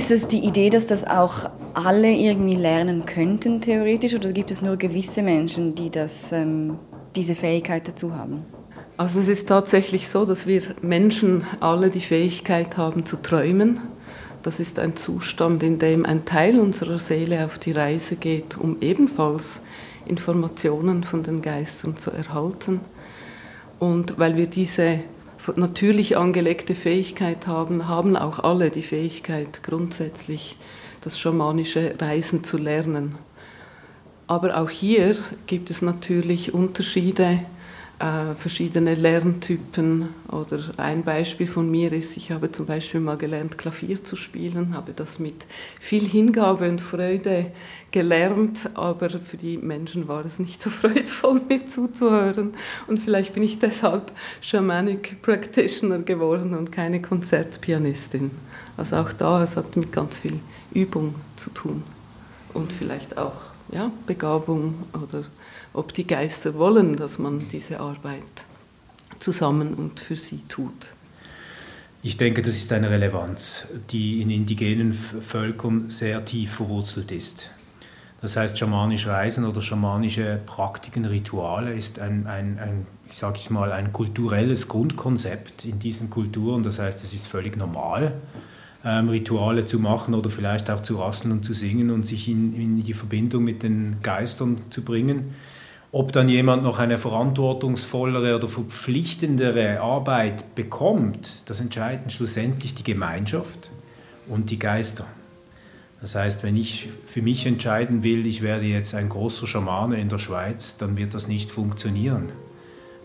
Ist 0.01 0.11
es 0.11 0.29
die 0.29 0.39
Idee, 0.39 0.71
dass 0.71 0.87
das 0.87 1.07
auch 1.07 1.51
alle 1.75 2.11
irgendwie 2.11 2.55
lernen 2.55 3.05
könnten, 3.05 3.61
theoretisch, 3.61 4.15
oder 4.15 4.33
gibt 4.33 4.51
es 4.51 4.63
nur 4.63 4.79
gewisse 4.79 5.21
Menschen, 5.21 5.75
die 5.75 5.91
das, 5.91 6.33
ähm, 6.33 6.79
diese 7.15 7.35
Fähigkeit 7.35 7.87
dazu 7.87 8.15
haben? 8.15 8.47
Also 8.97 9.21
es 9.21 9.29
ist 9.29 9.47
tatsächlich 9.47 10.09
so, 10.09 10.25
dass 10.25 10.47
wir 10.47 10.63
Menschen 10.81 11.45
alle 11.61 11.91
die 11.91 12.01
Fähigkeit 12.01 12.79
haben 12.79 13.05
zu 13.05 13.19
träumen. 13.19 13.79
Das 14.43 14.59
ist 14.59 14.79
ein 14.79 14.97
Zustand, 14.97 15.63
in 15.63 15.79
dem 15.79 16.07
ein 16.07 16.25
Teil 16.25 16.59
unserer 16.59 16.99
Seele 16.99 17.45
auf 17.45 17.59
die 17.59 17.73
Reise 17.73 18.17
geht, 18.17 18.57
um 18.57 18.79
ebenfalls 18.81 19.61
Informationen 20.07 21.05
von 21.05 21.25
den 21.25 21.43
Geistern 21.43 21.99
zu 21.99 22.11
erhalten. 22.11 22.81
Und 23.79 24.19
weil 24.19 24.39
wir 24.39 24.47
diese 24.47 25.01
natürlich 25.57 26.17
angelegte 26.17 26.75
Fähigkeit 26.75 27.47
haben, 27.47 27.89
haben 27.89 28.17
auch 28.17 28.39
alle 28.41 28.71
die 28.71 28.83
Fähigkeit, 28.83 29.63
grundsätzlich 29.63 30.57
das 31.03 31.19
schamanische 31.19 31.95
Reisen 31.99 32.45
zu 32.45 32.59
lernen. 32.59 33.17
Aber 34.27 34.59
auch 34.61 34.71
hier 34.71 35.17
gibt 35.47 35.71
es 35.71 35.83
natürlich 35.83 36.55
Unterschiede 36.55 37.41
äh, 38.01 38.35
verschiedene 38.35 38.95
Lerntypen. 38.95 40.09
Oder 40.29 40.73
ein 40.79 41.03
Beispiel 41.03 41.47
von 41.47 41.71
mir 41.71 41.93
ist, 41.93 42.17
ich 42.17 42.31
habe 42.31 42.51
zum 42.51 42.67
Beispiel 42.67 43.01
mal 43.01 43.19
gelernt, 43.19 43.59
Klavier 43.59 44.03
zu 44.03 44.17
spielen, 44.17 44.75
habe 44.75 44.93
das 44.95 45.19
mit 45.19 45.45
viel 45.79 46.09
Hingabe 46.09 46.69
und 46.69 46.81
Freude 46.81 47.53
gelernt, 47.91 48.71
aber 48.75 49.11
für 49.11 49.37
die 49.37 49.59
Menschen 49.59 50.09
war 50.09 50.25
es 50.25 50.39
nicht 50.39 50.63
so 50.63 50.71
freudvoll, 50.71 51.43
mir 51.49 51.67
zuzuhören. 51.67 52.55
Und 52.87 53.01
vielleicht 53.01 53.35
bin 53.35 53.43
ich 53.43 53.59
deshalb 53.59 54.13
Shamanic 54.41 55.21
Practitioner 55.21 55.99
geworden 55.99 56.55
und 56.55 56.73
keine 56.73 57.03
Konzertpianistin. 57.03 58.31
Also 58.77 58.97
auch 58.97 59.13
da, 59.13 59.45
es 59.45 59.59
hat 59.59 59.77
mit 59.77 59.93
ganz 59.93 60.19
viel 60.19 60.41
Übung 60.73 61.17
zu 61.37 61.51
tun 61.51 61.83
und 62.55 62.73
vielleicht 62.73 63.19
auch 63.19 63.51
ja, 63.73 63.91
Begabung 64.07 64.75
oder 64.95 65.25
ob 65.73 65.95
die 65.95 66.07
Geister 66.07 66.55
wollen, 66.55 66.97
dass 66.97 67.19
man 67.19 67.49
diese 67.51 67.81
Arbeit 67.81 68.45
zusammen 69.19 69.75
und 69.75 70.01
für 70.01 70.17
sie 70.17 70.43
tut. 70.49 70.93
Ich 72.03 72.17
denke, 72.17 72.41
das 72.41 72.57
ist 72.57 72.73
eine 72.73 72.89
Relevanz, 72.89 73.69
die 73.91 74.23
in 74.23 74.31
indigenen 74.31 74.93
Völkern 74.93 75.91
sehr 75.91 76.25
tief 76.25 76.55
verwurzelt 76.55 77.13
ist. 77.13 77.51
Das 78.23 78.37
heißt, 78.37 78.59
schamanisch 78.59 79.07
Reisen 79.07 79.45
oder 79.47 79.63
schamanische 79.63 80.41
Praktiken, 80.45 81.05
Rituale 81.05 81.75
ist 81.75 81.99
ein, 81.99 82.27
ein, 82.27 82.59
ein 82.59 82.87
ich 83.09 83.17
sage 83.17 83.39
ich 83.39 83.51
mal, 83.51 83.73
ein 83.73 83.93
kulturelles 83.93 84.69
Grundkonzept 84.69 85.65
in 85.65 85.79
diesen 85.79 86.11
Kulturen. 86.11 86.63
Das 86.63 86.79
heißt, 86.79 87.03
es 87.03 87.13
ist 87.15 87.27
völlig 87.27 87.57
normal, 87.57 88.13
ähm, 88.85 89.09
Rituale 89.09 89.65
zu 89.65 89.79
machen 89.79 90.15
oder 90.15 90.31
vielleicht 90.31 90.71
auch 90.71 90.83
zu 90.83 90.97
rasten 90.97 91.33
und 91.33 91.45
zu 91.45 91.55
singen 91.55 91.91
und 91.91 92.07
sich 92.07 92.29
in, 92.29 92.55
in 92.55 92.83
die 92.83 92.95
Verbindung 92.95 93.45
mit 93.45 93.63
den 93.63 93.97
Geistern 94.03 94.63
zu 94.71 94.83
bringen. 94.83 95.35
Ob 95.93 96.13
dann 96.13 96.29
jemand 96.29 96.63
noch 96.63 96.79
eine 96.79 96.99
verantwortungsvollere 96.99 98.37
oder 98.37 98.47
verpflichtendere 98.47 99.81
Arbeit 99.81 100.55
bekommt, 100.55 101.43
das 101.47 101.61
entscheiden 101.61 102.11
schlussendlich 102.11 102.77
die 102.77 102.85
Gemeinschaft 102.85 103.71
und 104.29 104.51
die 104.51 104.59
Geister. 104.61 105.05
Das 106.01 106.15
heißt, 106.15 106.45
wenn 106.45 106.57
ich 106.57 106.89
für 107.07 107.23
mich 107.23 107.45
entscheiden 107.45 108.05
will, 108.05 108.25
ich 108.27 108.41
werde 108.41 108.67
jetzt 108.67 108.95
ein 108.95 109.09
großer 109.09 109.49
Schamane 109.49 110.01
in 110.01 110.09
der 110.09 110.19
Schweiz, 110.19 110.77
dann 110.79 110.97
wird 110.97 111.13
das 111.13 111.27
nicht 111.27 111.51
funktionieren, 111.51 112.31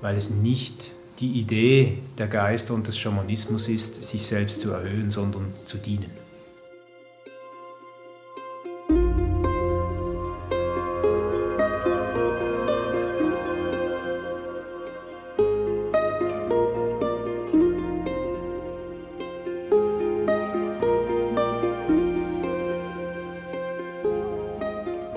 weil 0.01 0.15
es 0.15 0.29
nicht 0.29 0.91
die 1.19 1.39
Idee 1.39 2.03
der 2.19 2.27
Geister 2.27 2.75
und 2.75 2.85
des 2.85 2.99
Schamanismus 2.99 3.67
ist, 3.67 4.03
sich 4.03 4.27
selbst 4.27 4.61
zu 4.61 4.71
erhöhen, 4.71 5.09
sondern 5.09 5.53
zu 5.65 5.77
dienen. 5.77 6.25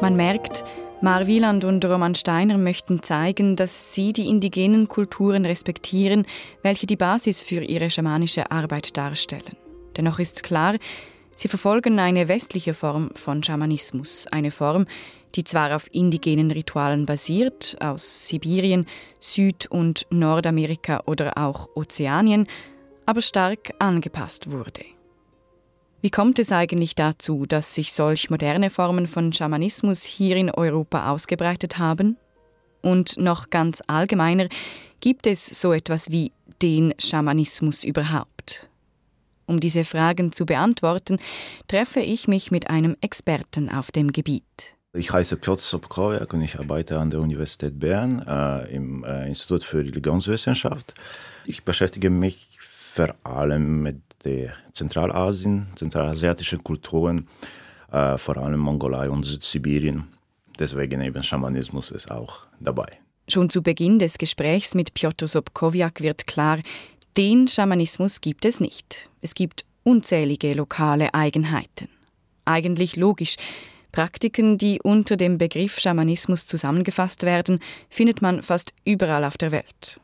Man 0.09 0.17
merkt, 0.17 0.65
Mar 1.03 1.27
Wieland 1.27 1.65
und 1.65 1.85
Roman 1.85 2.15
Steiner 2.15 2.57
möchten 2.57 3.03
zeigen, 3.03 3.57
dass 3.57 3.93
sie 3.93 4.15
die 4.15 4.27
indigenen 4.27 4.89
Kulturen 4.89 5.45
respektieren, 5.45 6.25
welche 6.63 6.87
die 6.87 6.97
Basis 6.97 7.43
für 7.43 7.63
ihre 7.63 7.91
schamanische 7.91 8.51
Arbeit 8.51 8.97
darstellen. 8.97 9.59
Dennoch 9.99 10.19
ist 10.19 10.43
klar, 10.43 10.77
sie 11.37 11.49
verfolgen 11.49 11.99
eine 11.99 12.27
westliche 12.29 12.73
Form 12.73 13.11
von 13.17 13.43
Schamanismus, 13.43 14.27
eine 14.29 14.51
Form, 14.51 14.87
die 15.35 15.45
zwar 15.45 15.77
auf 15.77 15.93
indigenen 15.93 16.51
Ritualen 16.53 17.05
basiert, 17.05 17.77
aus 17.79 18.29
Sibirien, 18.29 18.87
Süd- 19.21 19.67
und 19.67 20.07
Nordamerika 20.09 21.03
oder 21.05 21.37
auch 21.37 21.69
Ozeanien, 21.75 22.47
aber 23.05 23.21
stark 23.21 23.75
angepasst 23.79 24.51
wurde. 24.51 24.87
Wie 26.01 26.11
kommt 26.11 26.39
es 26.39 26.53
eigentlich 26.53 26.95
dazu, 26.95 27.45
dass 27.45 27.75
sich 27.75 27.93
solch 27.93 28.31
moderne 28.31 28.71
Formen 28.71 29.09
von 29.09 29.33
Schamanismus 29.33 30.05
hier 30.05 30.37
in 30.37 30.49
Europa 30.49 31.11
ausgebreitet 31.11 31.79
haben? 31.79 32.17
Und 32.83 33.19
noch 33.19 33.51
ganz 33.51 33.83
allgemeiner, 33.89 34.49
gibt 35.01 35.27
es 35.27 35.45
so 35.47 35.73
etwas 35.73 36.13
wie 36.13 36.31
den 36.63 36.95
Schamanismus 37.01 37.83
überhaupt? 37.83 38.69
Um 39.47 39.59
diese 39.59 39.85
Fragen 39.85 40.31
zu 40.31 40.47
beantworten, 40.47 41.19
treffe 41.67 42.01
ich 42.01 42.29
mich 42.29 42.53
mit 42.53 42.71
einem 42.71 42.97
Experten 43.01 43.69
auf 43.69 43.91
dem 43.91 44.13
Gebiet. 44.13 44.45
Ich 44.93 45.13
heiße 45.13 45.37
Piotr 45.37 45.63
Sobkowiak 45.63 46.33
und 46.33 46.43
ich 46.43 46.61
arbeite 46.61 46.99
an 46.99 47.11
der 47.11 47.21
Universität 47.21 47.81
Bern 47.81 48.25
äh, 48.25 48.73
im 48.73 49.03
äh, 49.05 49.27
Institut 49.27 49.65
für 49.65 49.79
Religionswissenschaft. 49.79 50.95
Ich 51.45 51.65
beschäftige 51.65 52.09
mich 52.09 52.49
vor 52.61 53.15
allem 53.25 53.83
mit 53.83 54.08
der 54.25 54.55
Zentralasien, 54.73 55.69
zentralasiatischen 55.77 56.63
Kulturen, 56.63 57.29
äh, 57.93 58.19
vor 58.19 58.37
allem 58.37 58.61
Mongolei 58.61 59.09
und 59.09 59.25
Südsibirien. 59.25 60.05
Deswegen 60.59 61.01
eben 61.01 61.23
Schamanismus 61.23 61.91
ist 61.91 62.11
auch 62.11 62.47
dabei. 62.61 62.89
Schon 63.29 63.51
zu 63.51 63.63
Beginn 63.63 63.99
des 63.99 64.19
Gesprächs 64.19 64.75
mit 64.75 64.95
Piotr 64.95 65.27
Sobkowiak 65.27 66.01
wird 66.01 66.27
klar, 66.27 66.61
den 67.17 67.49
Schamanismus 67.49 68.21
gibt 68.21 68.45
es 68.45 68.61
nicht. 68.61 69.09
Es 69.21 69.35
gibt 69.35 69.65
unzählige 69.83 70.55
lokale 70.55 71.15
Eigenheiten. 71.15 71.89
Eigentlich 72.45 72.97
logisch. 72.97 73.37
Praktiken, 73.93 74.59
die 74.59 74.81
unter 74.83 75.17
dem 75.17 75.39
Begriff 75.39 75.79
Schamanismus 75.79 76.47
zusammengefasst 76.47 77.23
werden, 77.23 77.61
findet 77.89 78.23
man 78.23 78.43
fast 78.43 78.75
überall 78.85 79.25
auf 79.25 79.39
der 79.39 79.51
Welt. 79.51 80.01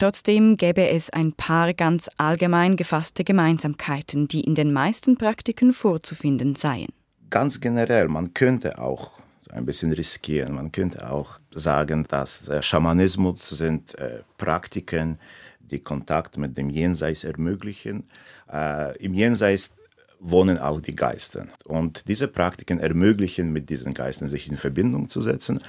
Trotzdem 0.00 0.56
gäbe 0.56 0.88
es 0.88 1.10
ein 1.10 1.34
paar 1.34 1.74
ganz 1.74 2.08
allgemein 2.16 2.76
gefasste 2.76 3.22
Gemeinsamkeiten, 3.22 4.28
die 4.28 4.40
in 4.40 4.54
den 4.54 4.72
meisten 4.72 5.18
Praktiken 5.18 5.74
vorzufinden 5.74 6.54
seien. 6.54 6.88
Ganz 7.28 7.60
generell, 7.60 8.08
man 8.08 8.32
könnte 8.32 8.78
auch 8.78 9.20
ein 9.50 9.66
bisschen 9.66 9.92
riskieren. 9.92 10.54
Man 10.54 10.72
könnte 10.72 11.10
auch 11.10 11.38
sagen, 11.50 12.06
dass 12.08 12.48
äh, 12.48 12.62
Schamanismus 12.62 13.46
sind 13.50 13.94
äh, 13.98 14.22
Praktiken, 14.38 15.18
die 15.60 15.80
Kontakt 15.80 16.38
mit 16.38 16.56
dem 16.56 16.70
Jenseits 16.70 17.22
ermöglichen. 17.22 18.08
Äh, 18.50 18.96
Im 19.04 19.12
Jenseits 19.12 19.74
wohnen 20.18 20.56
auch 20.56 20.80
die 20.80 20.96
Geister. 20.96 21.46
Und 21.64 22.08
diese 22.08 22.26
Praktiken 22.26 22.80
ermöglichen, 22.80 23.52
mit 23.52 23.68
diesen 23.68 23.92
Geistern 23.92 24.28
sich 24.28 24.48
in 24.48 24.56
Verbindung 24.56 25.10
zu 25.10 25.20
setzen, 25.20 25.60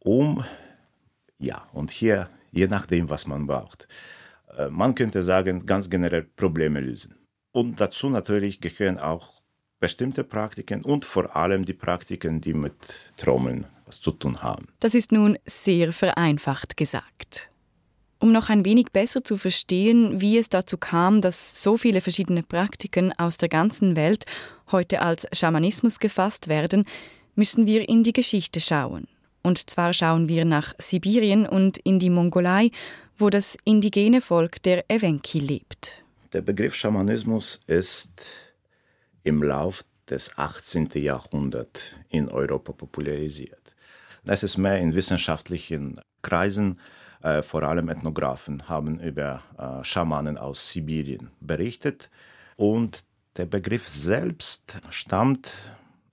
um, 0.00 0.44
ja, 1.38 1.62
und 1.72 1.92
hier 1.92 2.28
je 2.54 2.66
nachdem, 2.66 3.10
was 3.10 3.26
man 3.26 3.46
braucht. 3.46 3.88
Äh, 4.56 4.68
man 4.68 4.94
könnte 4.94 5.22
sagen, 5.22 5.66
ganz 5.66 5.90
generell 5.90 6.24
Probleme 6.36 6.80
lösen. 6.80 7.14
Und 7.52 7.80
dazu 7.80 8.08
natürlich 8.08 8.60
gehören 8.60 8.98
auch 8.98 9.42
bestimmte 9.80 10.24
Praktiken 10.24 10.82
und 10.82 11.04
vor 11.04 11.36
allem 11.36 11.64
die 11.64 11.74
Praktiken, 11.74 12.40
die 12.40 12.54
mit 12.54 13.12
Trommeln 13.16 13.66
was 13.86 14.00
zu 14.00 14.12
tun 14.12 14.42
haben. 14.42 14.68
Das 14.80 14.94
ist 14.94 15.12
nun 15.12 15.38
sehr 15.44 15.92
vereinfacht 15.92 16.76
gesagt. 16.76 17.50
Um 18.18 18.32
noch 18.32 18.48
ein 18.48 18.64
wenig 18.64 18.86
besser 18.92 19.22
zu 19.22 19.36
verstehen, 19.36 20.20
wie 20.20 20.38
es 20.38 20.48
dazu 20.48 20.78
kam, 20.78 21.20
dass 21.20 21.62
so 21.62 21.76
viele 21.76 22.00
verschiedene 22.00 22.42
Praktiken 22.42 23.12
aus 23.18 23.36
der 23.36 23.50
ganzen 23.50 23.96
Welt 23.96 24.24
heute 24.72 25.02
als 25.02 25.26
Schamanismus 25.32 25.98
gefasst 25.98 26.48
werden, 26.48 26.86
müssen 27.34 27.66
wir 27.66 27.86
in 27.86 28.02
die 28.02 28.14
Geschichte 28.14 28.60
schauen. 28.60 29.06
Und 29.44 29.70
zwar 29.70 29.92
schauen 29.92 30.26
wir 30.26 30.44
nach 30.44 30.74
Sibirien 30.78 31.46
und 31.46 31.78
in 31.78 31.98
die 31.98 32.10
Mongolei, 32.10 32.70
wo 33.16 33.30
das 33.30 33.56
indigene 33.64 34.20
Volk 34.20 34.62
der 34.62 34.90
Evenki 34.90 35.38
lebt. 35.38 36.02
Der 36.32 36.40
Begriff 36.40 36.74
Schamanismus 36.74 37.60
ist 37.66 38.10
im 39.22 39.42
Lauf 39.42 39.84
des 40.08 40.36
18. 40.36 40.88
Jahrhunderts 40.94 41.96
in 42.08 42.28
Europa 42.28 42.72
popularisiert. 42.72 43.74
Es 44.26 44.42
ist 44.42 44.56
mehr 44.56 44.78
in 44.78 44.94
wissenschaftlichen 44.94 46.00
Kreisen, 46.22 46.80
äh, 47.22 47.42
vor 47.42 47.62
allem 47.62 47.88
Ethnographen 47.88 48.68
haben 48.68 48.98
über 48.98 49.42
äh, 49.58 49.84
Schamanen 49.84 50.38
aus 50.38 50.70
Sibirien 50.70 51.30
berichtet 51.40 52.10
und 52.56 53.04
der 53.36 53.46
Begriff 53.46 53.86
selbst 53.88 54.78
stammt 54.90 55.52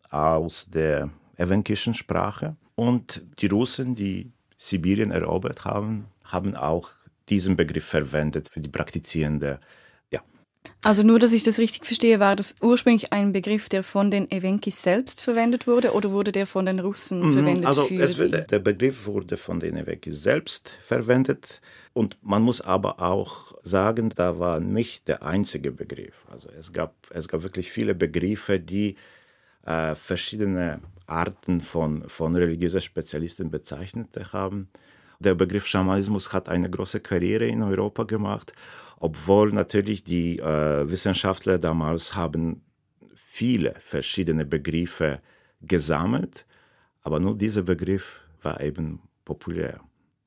aus 0.09 0.69
der 0.69 1.09
ewankischen 1.37 1.93
Sprache. 1.93 2.55
Und 2.75 3.23
die 3.39 3.47
Russen, 3.47 3.95
die 3.95 4.31
Sibirien 4.57 5.11
erobert 5.11 5.65
haben, 5.65 6.05
haben 6.23 6.55
auch 6.55 6.89
diesen 7.29 7.55
Begriff 7.55 7.85
verwendet 7.85 8.49
für 8.49 8.59
die 8.59 8.69
praktizierende 8.69 9.59
also 10.83 11.03
nur, 11.03 11.19
dass 11.19 11.31
ich 11.31 11.43
das 11.43 11.59
richtig 11.59 11.85
verstehe, 11.85 12.19
war 12.19 12.35
das 12.35 12.55
ursprünglich 12.59 13.13
ein 13.13 13.33
Begriff, 13.33 13.69
der 13.69 13.83
von 13.83 14.09
den 14.09 14.29
Evenkis 14.31 14.81
selbst 14.81 15.21
verwendet 15.21 15.67
wurde 15.67 15.93
oder 15.93 16.11
wurde 16.11 16.31
der 16.31 16.47
von 16.47 16.65
den 16.65 16.79
Russen 16.79 17.21
mhm, 17.21 17.33
verwendet? 17.33 17.65
Also 17.67 17.87
wurde, 17.89 18.47
der 18.49 18.59
Begriff 18.59 19.05
wurde 19.05 19.37
von 19.37 19.59
den 19.59 19.77
Evenkis 19.77 20.23
selbst 20.23 20.69
verwendet 20.83 21.61
und 21.93 22.17
man 22.23 22.41
muss 22.41 22.61
aber 22.61 22.99
auch 22.99 23.53
sagen, 23.61 24.09
da 24.15 24.39
war 24.39 24.59
nicht 24.59 25.07
der 25.07 25.21
einzige 25.21 25.71
Begriff. 25.71 26.15
Also 26.31 26.49
es 26.57 26.73
gab, 26.73 26.95
es 27.11 27.27
gab 27.27 27.43
wirklich 27.43 27.71
viele 27.71 27.93
Begriffe, 27.93 28.59
die 28.59 28.95
äh, 29.65 29.93
verschiedene 29.93 30.79
Arten 31.11 31.61
von, 31.61 32.07
von 32.07 32.35
religiösen 32.35 32.81
Spezialisten 32.81 33.51
bezeichnet 33.51 34.09
haben. 34.33 34.69
Der 35.19 35.35
Begriff 35.35 35.67
Schamanismus 35.67 36.33
hat 36.33 36.49
eine 36.49 36.69
große 36.69 36.99
Karriere 36.99 37.45
in 37.45 37.61
Europa 37.61 38.03
gemacht 38.05 38.53
obwohl 39.01 39.51
natürlich 39.51 40.03
die 40.03 40.37
äh, 40.37 40.89
Wissenschaftler 40.89 41.57
damals 41.57 42.15
haben 42.15 42.61
viele 43.15 43.73
verschiedene 43.83 44.45
Begriffe 44.45 45.21
gesammelt, 45.61 46.45
aber 47.01 47.19
nur 47.19 47.35
dieser 47.35 47.63
Begriff 47.63 48.21
war 48.43 48.61
eben 48.61 49.01
populär. 49.25 49.81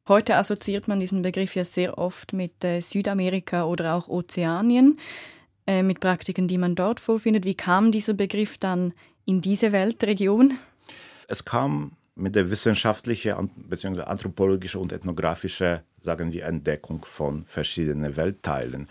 Heute 0.09 0.37
assoziiert 0.37 0.89
man 0.89 0.99
diesen 0.99 1.23
Begriff 1.23 1.55
ja 1.55 1.65
sehr 1.65 1.97
oft 1.99 2.33
mit 2.33 2.65
äh, 2.65 2.81
Südamerika 2.81 3.65
oder 3.65 3.95
auch 3.95 4.09
Ozeanien, 4.09 4.99
äh, 5.69 5.85
mit 5.85 6.01
Praktiken, 6.01 6.49
die 6.49 6.59
man 6.59 6.75
dort 6.75 6.99
vorfindet. 6.99 7.45
Wie 7.45 7.55
kam 7.55 7.93
dieser 7.93 8.15
Begriff 8.15 8.59
dann 8.59 8.93
in 9.25 9.41
diese 9.41 9.71
Weltregion? 9.71 10.59
Es 11.29 11.45
kam 11.45 11.93
mit 12.15 12.35
der 12.35 12.51
wissenschaftlichen 12.51 13.51
bzw. 13.57 14.03
anthropologischen 14.03 14.81
und 14.81 14.93
ethnografischen, 14.93 15.81
sagen 16.01 16.33
wir, 16.33 16.45
Entdeckung 16.45 17.05
von 17.05 17.45
verschiedenen 17.47 18.17
Weltteilen. 18.17 18.89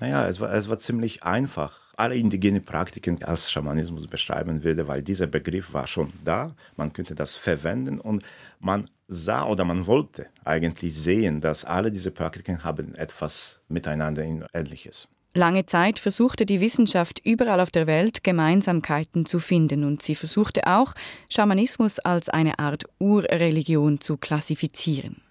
Naja, 0.00 0.26
es 0.26 0.40
war, 0.40 0.52
es 0.52 0.68
war 0.68 0.78
ziemlich 0.78 1.22
einfach, 1.22 1.78
alle 1.96 2.16
indigene 2.16 2.60
Praktiken 2.60 3.22
als 3.22 3.50
Schamanismus 3.50 4.06
beschreiben 4.06 4.64
würde, 4.64 4.88
weil 4.88 5.02
dieser 5.02 5.26
Begriff 5.26 5.72
war 5.74 5.86
schon 5.86 6.12
da, 6.24 6.54
man 6.76 6.92
könnte 6.92 7.14
das 7.14 7.36
verwenden 7.36 8.00
und 8.00 8.24
man 8.58 8.88
sah 9.08 9.44
oder 9.46 9.64
man 9.64 9.86
wollte 9.86 10.26
eigentlich 10.44 10.94
sehen, 10.94 11.40
dass 11.40 11.64
alle 11.64 11.92
diese 11.92 12.10
Praktiken 12.10 12.64
haben 12.64 12.94
etwas 12.94 13.60
miteinander 13.68 14.24
Ähnliches. 14.54 15.08
Lange 15.34 15.64
Zeit 15.64 15.98
versuchte 15.98 16.44
die 16.44 16.60
Wissenschaft 16.60 17.20
überall 17.24 17.60
auf 17.60 17.70
der 17.70 17.86
Welt 17.86 18.22
Gemeinsamkeiten 18.22 19.24
zu 19.24 19.38
finden 19.38 19.84
und 19.84 20.02
sie 20.02 20.14
versuchte 20.14 20.66
auch, 20.66 20.94
Schamanismus 21.30 21.98
als 21.98 22.28
eine 22.28 22.58
Art 22.58 22.84
Urreligion 22.98 24.00
zu 24.00 24.18
klassifizieren. 24.18 25.22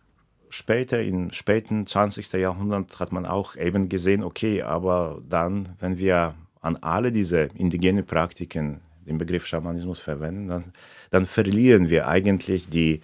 Später, 0.50 1.02
im 1.02 1.32
späten 1.32 1.86
20. 1.86 2.34
Jahrhundert, 2.34 3.00
hat 3.00 3.12
man 3.12 3.28
auch 3.28 3.56
eben 3.56 3.90
gesehen, 3.90 4.24
okay, 4.24 4.64
aber 4.64 5.22
dann, 5.30 5.70
wenn 5.80 6.00
wir 6.00 6.34
an 6.62 6.78
alle 6.78 7.12
diese 7.12 7.50
indigenen 7.56 8.06
Praktiken 8.06 8.82
den 9.06 9.20
Begriff 9.20 9.46
Schamanismus 9.46 10.00
verwenden, 10.00 10.48
dann, 10.48 10.64
dann 11.12 11.26
verlieren 11.28 11.90
wir 11.90 12.08
eigentlich 12.08 12.68
die, 12.70 13.02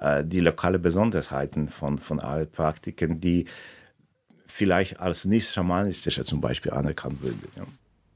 äh, 0.00 0.24
die 0.24 0.40
lokale 0.40 0.78
Besonderheiten 0.78 1.68
von, 1.68 1.98
von 1.98 2.20
allen 2.20 2.50
Praktiken, 2.50 3.20
die 3.20 3.44
vielleicht 4.48 4.98
als 4.98 5.24
nicht 5.24 5.48
schamanistischer 5.48 6.24
zum 6.24 6.40
Beispiel 6.40 6.72
anerkannt 6.72 7.22
würde. 7.22 7.48
Ja. 7.56 7.64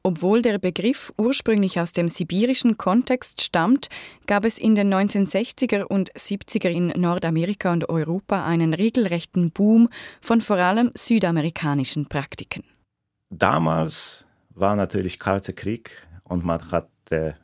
Obwohl 0.04 0.42
der 0.42 0.58
Begriff 0.58 1.12
ursprünglich 1.16 1.78
aus 1.78 1.92
dem 1.92 2.08
sibirischen 2.08 2.76
Kontext 2.76 3.40
stammt, 3.40 3.88
gab 4.26 4.44
es 4.44 4.58
in 4.58 4.74
den 4.74 4.92
1960er 4.92 5.82
und 5.82 6.12
70er 6.14 6.70
in 6.70 6.88
Nordamerika 6.88 7.72
und 7.72 7.88
Europa 7.88 8.44
einen 8.44 8.74
regelrechten 8.74 9.52
Boom 9.52 9.88
von 10.20 10.40
vor 10.40 10.56
allem 10.56 10.90
südamerikanischen 10.96 12.08
Praktiken. 12.08 12.64
Damals 13.30 14.26
war 14.50 14.74
natürlich 14.74 15.20
Kalter 15.20 15.52
Krieg 15.52 15.92
und 16.24 16.44
man 16.44 16.60
hatte 16.72 17.36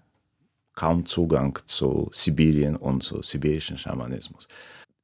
kaum 0.75 1.07
Zugang 1.07 1.57
zu 1.67 2.11
Sibirien 2.13 2.75
und 2.75 3.05
zu 3.05 3.23
sibirischen 3.23 3.79
Schamanismus. 3.79 4.49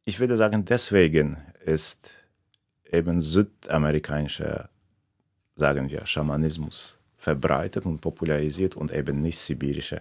Ich 0.04 0.18
würde 0.18 0.37
sagen, 0.37 0.64
deswegen 0.64 1.37
ist 1.64 2.23
eben 2.96 3.20
südamerikanischer, 3.20 4.68
sagen 5.57 5.90
wir, 5.90 6.07
Schamanismus 6.07 6.98
verbreitet 7.16 7.87
und 7.87 8.00
popularisiert 8.00 8.76
und 8.76 8.92
eben 8.92 9.20
nicht 9.20 9.38
sibirischer. 9.38 10.00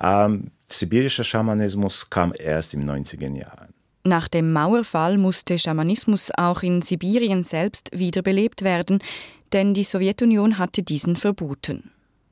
Ähm, 0.00 0.50
sibirischer 0.66 1.24
Schamanismus 1.24 2.08
kam 2.08 2.32
erst 2.38 2.74
im 2.74 2.84
90er 2.84 3.34
Jahren. 3.34 3.74
Nach 4.04 4.28
dem 4.28 4.52
Mauerfall 4.52 5.18
musste 5.18 5.58
Schamanismus 5.58 6.30
auch 6.36 6.62
in 6.62 6.80
Sibirien 6.80 7.42
selbst 7.42 7.90
wiederbelebt 7.92 8.62
werden, 8.62 9.02
denn 9.52 9.74
die 9.74 9.84
Sowjetunion 9.84 10.58
hatte 10.58 10.82
diesen 10.82 11.16
verboten. 11.16 11.90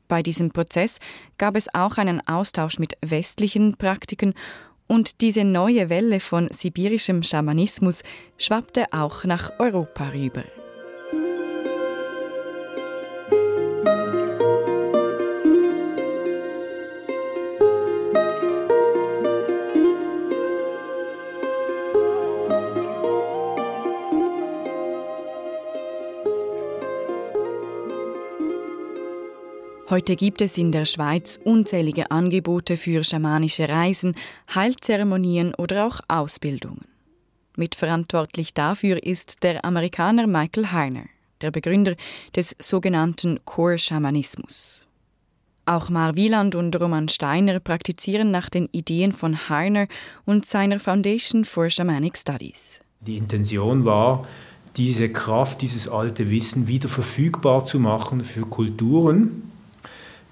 Bei 0.08 0.22
diesem 0.22 0.50
Prozess 0.50 0.98
gab 1.36 1.54
es 1.56 1.72
auch 1.74 1.98
einen 1.98 2.26
Austausch 2.26 2.78
mit 2.78 2.96
westlichen 3.02 3.76
Praktiken 3.76 4.32
und 4.88 5.20
diese 5.20 5.44
neue 5.44 5.88
Welle 5.90 6.18
von 6.18 6.48
sibirischem 6.50 7.22
Schamanismus 7.22 8.02
schwappte 8.38 8.86
auch 8.92 9.24
nach 9.24 9.52
Europa 9.60 10.08
rüber. 10.08 10.44
Heute 29.90 30.16
gibt 30.16 30.42
es 30.42 30.58
in 30.58 30.70
der 30.70 30.84
Schweiz 30.84 31.40
unzählige 31.42 32.10
Angebote 32.10 32.76
für 32.76 33.02
schamanische 33.02 33.70
Reisen, 33.70 34.14
Heilzeremonien 34.54 35.54
oder 35.54 35.86
auch 35.86 36.00
Ausbildungen. 36.08 36.84
Mitverantwortlich 37.56 38.52
dafür 38.52 39.02
ist 39.02 39.42
der 39.44 39.64
Amerikaner 39.64 40.26
Michael 40.26 40.72
Heiner, 40.72 41.04
der 41.40 41.52
Begründer 41.52 41.94
des 42.36 42.54
sogenannten 42.58 43.40
Core-Schamanismus. 43.46 44.86
Auch 45.64 45.88
Mar 45.88 46.16
Wieland 46.16 46.54
und 46.54 46.78
Roman 46.78 47.08
Steiner 47.08 47.58
praktizieren 47.58 48.30
nach 48.30 48.50
den 48.50 48.68
Ideen 48.72 49.14
von 49.14 49.48
Heiner 49.48 49.86
und 50.26 50.44
seiner 50.44 50.80
Foundation 50.80 51.46
for 51.46 51.70
Shamanic 51.70 52.18
Studies. 52.18 52.80
Die 53.00 53.16
Intention 53.16 53.86
war, 53.86 54.26
diese 54.76 55.08
Kraft, 55.08 55.62
dieses 55.62 55.88
alte 55.88 56.28
Wissen 56.30 56.68
wieder 56.68 56.90
verfügbar 56.90 57.64
zu 57.64 57.80
machen 57.80 58.22
für 58.22 58.42
Kulturen, 58.42 59.50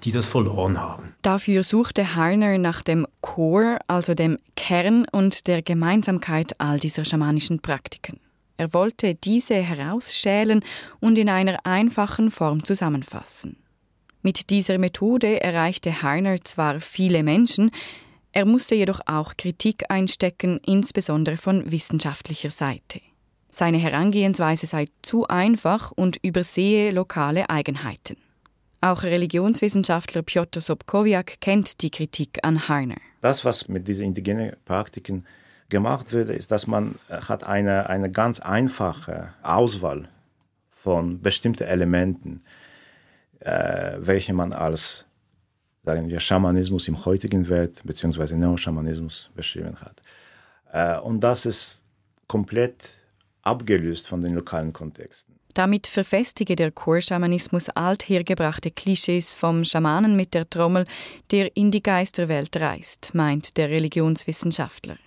die 0.03 0.11
das 0.11 0.25
verloren 0.25 0.79
haben. 0.79 1.15
Dafür 1.21 1.63
suchte 1.63 2.15
Harner 2.15 2.57
nach 2.57 2.81
dem 2.81 3.07
Core, 3.21 3.79
also 3.87 4.13
dem 4.13 4.37
Kern 4.55 5.05
und 5.11 5.47
der 5.47 5.61
Gemeinsamkeit 5.61 6.59
all 6.59 6.79
dieser 6.79 7.05
schamanischen 7.05 7.59
Praktiken. 7.59 8.19
Er 8.57 8.73
wollte 8.73 9.15
diese 9.15 9.55
herausschälen 9.55 10.63
und 10.99 11.17
in 11.17 11.29
einer 11.29 11.65
einfachen 11.65 12.31
Form 12.31 12.63
zusammenfassen. 12.63 13.57
Mit 14.23 14.49
dieser 14.49 14.77
Methode 14.77 15.41
erreichte 15.41 16.01
Harner 16.01 16.43
zwar 16.43 16.81
viele 16.81 17.23
Menschen, 17.23 17.71
er 18.33 18.45
musste 18.45 18.75
jedoch 18.75 18.99
auch 19.05 19.35
Kritik 19.37 19.85
einstecken, 19.89 20.59
insbesondere 20.65 21.37
von 21.37 21.71
wissenschaftlicher 21.71 22.51
Seite. 22.51 23.01
Seine 23.49 23.77
Herangehensweise 23.77 24.67
sei 24.67 24.85
zu 25.01 25.27
einfach 25.27 25.91
und 25.91 26.17
übersehe 26.21 26.91
lokale 26.91 27.49
Eigenheiten. 27.49 28.17
Auch 28.87 29.03
Religionswissenschaftler 29.03 30.21
Piotr 30.21 30.61
Sobkowiak 30.61 31.41
kennt 31.41 31.81
die 31.81 31.89
Kritik 31.89 32.39
an 32.43 32.69
Harner. 32.69 32.95
Das, 33.19 33.43
was 33.43 33.67
mit 33.67 33.85
diesen 33.85 34.05
indigenen 34.05 34.55
Praktiken 34.63 35.25
gemacht 35.67 36.13
wird, 36.13 36.29
ist, 36.29 36.51
dass 36.51 36.67
man 36.67 36.95
hat 37.09 37.43
eine, 37.43 37.89
eine 37.89 38.09
ganz 38.09 38.39
einfache 38.39 39.33
Auswahl 39.43 40.07
von 40.71 41.21
bestimmten 41.21 41.65
Elementen, 41.65 42.41
äh, 43.41 43.97
welche 43.97 44.31
man 44.31 44.53
als 44.53 45.05
sagen 45.83 46.09
wir, 46.09 46.21
Schamanismus 46.21 46.87
im 46.87 47.03
heutigen 47.03 47.49
Welt 47.49 47.81
bzw. 47.83 48.35
Neoschamanismus 48.35 49.29
beschrieben 49.35 49.75
hat. 49.81 50.01
Äh, 50.71 51.01
und 51.01 51.19
das 51.19 51.45
ist 51.45 51.83
komplett 52.25 52.89
abgelöst 53.41 54.07
von 54.07 54.21
den 54.21 54.33
lokalen 54.33 54.71
Kontexten. 54.71 55.36
Damit 55.53 55.87
verfestige 55.87 56.55
der 56.55 56.71
Chorschamanismus 56.71 57.69
althergebrachte 57.69 58.69
Klischees 58.71 59.33
vom 59.33 59.63
Schamanen 59.63 60.15
mit 60.15 60.33
der 60.33 60.49
Trommel, 60.49 60.85
der 61.31 61.55
in 61.57 61.71
die 61.71 61.81
Geisterwelt 61.81 62.55
reist, 62.57 63.15
meint 63.15 63.57
der 63.57 63.69
Religionswissenschaftler. 63.69 64.97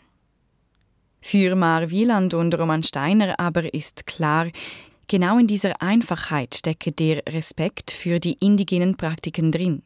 Für 1.21 1.55
Mar 1.55 1.91
Wieland 1.91 2.35
und 2.35 2.59
Roman 2.59 2.83
Steiner 2.83 3.39
aber 3.39 3.73
ist 3.75 4.07
klar, 4.07 4.49
genau 5.07 5.39
in 5.39 5.47
dieser 5.47 5.81
Einfachheit 5.83 6.55
stecke 6.55 6.93
der 6.93 7.23
Respekt 7.29 7.91
für 7.91 8.19
die 8.19 8.37
indigenen 8.41 8.97
Praktiken 8.97 9.53
drin. 9.53 9.83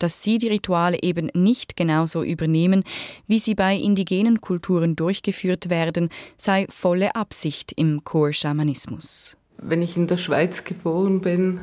dass 0.00 0.22
sie 0.22 0.38
die 0.38 0.48
Rituale 0.48 0.98
eben 1.02 1.30
nicht 1.34 1.76
genauso 1.76 2.24
übernehmen, 2.24 2.82
wie 3.26 3.38
sie 3.38 3.54
bei 3.54 3.76
indigenen 3.76 4.40
Kulturen 4.40 4.96
durchgeführt 4.96 5.70
werden, 5.70 6.08
sei 6.36 6.66
volle 6.68 7.14
Absicht 7.14 7.72
im 7.72 8.02
Chor-Schamanismus. 8.02 9.36
Wenn 9.62 9.82
ich 9.82 9.96
in 9.96 10.06
der 10.06 10.16
Schweiz 10.16 10.64
geboren 10.64 11.20
bin, 11.20 11.60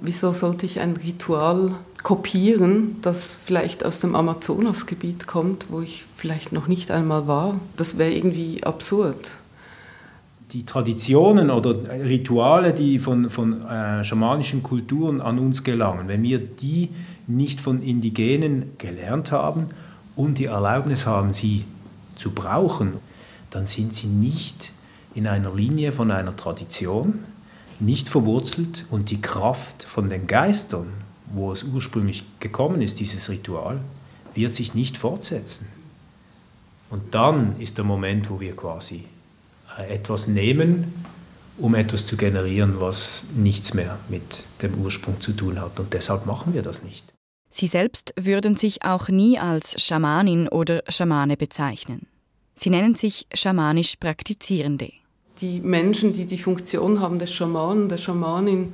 wieso 0.00 0.32
sollte 0.32 0.66
ich 0.66 0.80
ein 0.80 0.96
Ritual 0.96 1.74
kopieren, 2.02 2.96
das 3.02 3.30
vielleicht 3.44 3.84
aus 3.84 4.00
dem 4.00 4.14
Amazonasgebiet 4.14 5.26
kommt, 5.26 5.66
wo 5.70 5.80
ich 5.80 6.04
vielleicht 6.16 6.52
noch 6.52 6.66
nicht 6.68 6.90
einmal 6.90 7.26
war? 7.26 7.60
Das 7.76 7.98
wäre 7.98 8.12
irgendwie 8.12 8.62
absurd 8.64 9.30
die 10.52 10.64
Traditionen 10.64 11.50
oder 11.50 11.74
Rituale, 12.04 12.72
die 12.72 12.98
von, 12.98 13.30
von 13.30 13.62
äh, 13.66 14.04
schamanischen 14.04 14.62
Kulturen 14.62 15.20
an 15.20 15.38
uns 15.38 15.64
gelangen, 15.64 16.08
wenn 16.08 16.22
wir 16.22 16.38
die 16.38 16.90
nicht 17.26 17.60
von 17.60 17.82
Indigenen 17.82 18.72
gelernt 18.78 19.32
haben 19.32 19.70
und 20.14 20.38
die 20.38 20.46
Erlaubnis 20.46 21.04
haben, 21.04 21.32
sie 21.32 21.64
zu 22.14 22.30
brauchen, 22.30 22.94
dann 23.50 23.66
sind 23.66 23.92
sie 23.94 24.06
nicht 24.06 24.72
in 25.14 25.26
einer 25.26 25.52
Linie 25.52 25.92
von 25.92 26.10
einer 26.10 26.36
Tradition, 26.36 27.18
nicht 27.80 28.08
verwurzelt 28.08 28.86
und 28.90 29.10
die 29.10 29.20
Kraft 29.20 29.82
von 29.84 30.08
den 30.08 30.26
Geistern, 30.26 30.88
wo 31.32 31.52
es 31.52 31.62
ursprünglich 31.62 32.24
gekommen 32.40 32.82
ist, 32.82 33.00
dieses 33.00 33.28
Ritual, 33.28 33.80
wird 34.34 34.54
sich 34.54 34.74
nicht 34.74 34.98
fortsetzen. 34.98 35.68
Und 36.90 37.14
dann 37.14 37.58
ist 37.60 37.78
der 37.78 37.84
Moment, 37.84 38.30
wo 38.30 38.40
wir 38.40 38.54
quasi 38.54 39.04
äh, 39.78 39.94
etwas 39.94 40.28
nehmen, 40.28 41.04
um 41.58 41.74
etwas 41.74 42.06
zu 42.06 42.16
generieren, 42.16 42.80
was 42.80 43.26
nichts 43.34 43.74
mehr 43.74 43.98
mit 44.08 44.44
dem 44.62 44.74
Ursprung 44.74 45.20
zu 45.20 45.32
tun 45.32 45.60
hat. 45.60 45.80
Und 45.80 45.92
deshalb 45.92 46.26
machen 46.26 46.54
wir 46.54 46.62
das 46.62 46.82
nicht. 46.82 47.04
Sie 47.50 47.66
selbst 47.66 48.12
würden 48.20 48.56
sich 48.56 48.84
auch 48.84 49.08
nie 49.08 49.38
als 49.38 49.80
Schamanin 49.82 50.48
oder 50.48 50.82
Schamane 50.88 51.36
bezeichnen. 51.36 52.06
Sie 52.54 52.70
nennen 52.70 52.94
sich 52.94 53.26
schamanisch 53.32 53.96
Praktizierende. 53.96 54.92
Die 55.40 55.60
Menschen, 55.60 56.14
die 56.14 56.24
die 56.24 56.38
Funktion 56.38 57.00
haben 57.00 57.18
des 57.18 57.32
Schamanen, 57.32 57.88
der 57.88 57.98
Schamanin, 57.98 58.72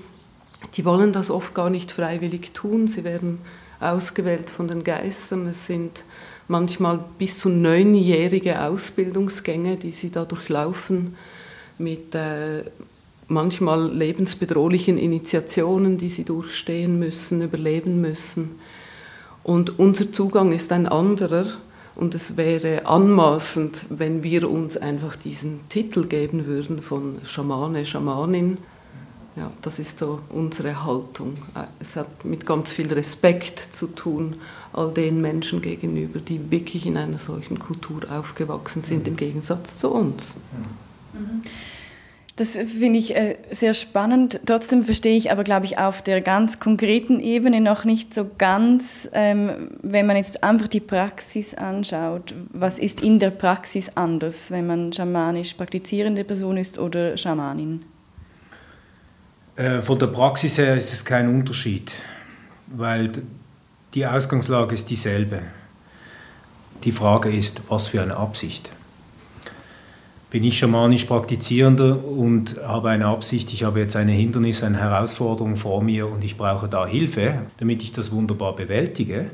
die 0.77 0.85
wollen 0.85 1.13
das 1.13 1.31
oft 1.31 1.55
gar 1.55 1.71
nicht 1.71 1.91
freiwillig 1.91 2.53
tun. 2.53 2.87
Sie 2.87 3.03
werden 3.03 3.39
ausgewählt 3.81 4.49
von 4.49 4.69
den 4.69 4.85
Geistern. 4.85 5.49
Es 5.49 5.67
sind 5.67 6.05
manchmal 6.49 7.01
bis 7.19 7.39
zu 7.39 7.49
neunjährige 7.49 8.63
Ausbildungsgänge, 8.63 9.77
die 9.77 9.91
sie 9.91 10.11
da 10.11 10.25
durchlaufen, 10.25 11.17
mit 11.79 12.15
äh, 12.15 12.65
manchmal 13.27 13.93
lebensbedrohlichen 13.93 14.99
Initiationen, 14.99 15.99
die 15.99 16.11
sie 16.11 16.25
durchstehen 16.25 16.99
müssen, 16.99 17.43
überleben 17.43 18.01
müssen. 18.01 18.61
Und 19.43 19.79
unser 19.79 20.13
Zugang 20.13 20.53
ist 20.53 20.71
ein 20.71 20.87
anderer 20.87 21.47
und 21.95 22.15
es 22.15 22.37
wäre 22.37 22.87
anmaßend, 22.87 23.87
wenn 23.91 24.23
wir 24.23 24.51
uns 24.51 24.77
einfach 24.77 25.17
diesen 25.17 25.69
Titel 25.69 26.07
geben 26.07 26.47
würden 26.47 26.83
von 26.83 27.19
Schamane, 27.25 27.85
Schamanin. 27.85 28.59
Ja, 29.37 29.51
das 29.63 29.79
ist 29.79 29.99
so 29.99 30.21
unsere 30.29 30.85
Haltung. 30.85 31.35
Es 31.81 31.97
hat 31.97 32.25
mit 32.25 32.45
ganz 32.45 32.73
viel 32.73 32.93
Respekt 32.93 33.59
zu 33.75 33.87
tun 33.87 34.37
all 34.73 34.93
den 34.93 35.21
Menschen 35.21 35.63
gegenüber, 35.63 36.19
die 36.19 36.51
wirklich 36.51 36.87
in 36.87 36.97
einer 36.97 37.19
solchen 37.19 37.59
Kultur 37.59 38.03
aufgewachsen 38.11 38.83
sind, 38.83 39.09
im 39.09 39.17
Gegensatz 39.17 39.79
zu 39.79 39.91
uns. 39.91 40.33
Das 42.37 42.57
finde 42.57 42.99
ich 42.99 43.15
äh, 43.15 43.37
sehr 43.51 43.75
spannend. 43.75 44.41
Trotzdem 44.47 44.85
verstehe 44.85 45.19
ich 45.19 45.31
aber, 45.31 45.45
glaube 45.45 45.67
ich, 45.67 45.77
auf 45.77 46.01
der 46.01 46.23
ganz 46.23 46.59
konkreten 46.59 47.21
Ebene 47.21 47.61
noch 47.61 47.85
nicht 47.85 48.15
so 48.15 48.27
ganz, 48.39 49.09
ähm, 49.13 49.71
wenn 49.83 50.07
man 50.07 50.17
jetzt 50.17 50.43
einfach 50.43 50.69
die 50.69 50.81
Praxis 50.81 51.53
anschaut. 51.55 52.35
Was 52.51 52.79
ist 52.79 53.03
in 53.03 53.19
der 53.19 53.31
Praxis 53.31 53.93
anders, 53.97 54.51
wenn 54.51 54.67
man 54.67 54.93
schamanisch 54.95 55.53
praktizierende 55.55 56.25
Person 56.25 56.57
ist 56.57 56.79
oder 56.79 57.19
Schamanin? 57.19 57.85
Äh, 59.57 59.83
von 59.83 59.99
der 59.99 60.07
Praxis 60.07 60.57
her 60.57 60.75
ist 60.75 60.91
es 60.91 61.05
kein 61.05 61.29
Unterschied, 61.29 61.93
weil 62.69 63.13
die 63.93 64.07
Ausgangslage 64.07 64.75
ist 64.75 64.89
dieselbe. 64.89 65.43
Die 66.85 66.93
Frage 66.93 67.31
ist, 67.31 67.61
was 67.69 67.87
für 67.89 68.01
eine 68.01 68.17
Absicht. 68.17 68.71
Bin 70.33 70.45
ich 70.45 70.59
schamanisch 70.59 71.05
Praktizierender 71.05 72.03
und 72.07 72.57
habe 72.65 72.89
eine 72.89 73.05
Absicht, 73.05 73.53
ich 73.53 73.65
habe 73.65 73.81
jetzt 73.81 73.97
ein 73.97 74.09
Hindernis, 74.09 74.63
eine 74.63 74.79
Herausforderung 74.79 75.57
vor 75.57 75.83
mir 75.83 76.09
und 76.11 76.25
ich 76.25 76.39
brauche 76.39 76.69
da 76.69 76.87
Hilfe, 76.87 77.43
damit 77.59 77.83
ich 77.83 77.93
das 77.93 78.11
wunderbar 78.11 78.57
bewältige, 78.57 79.29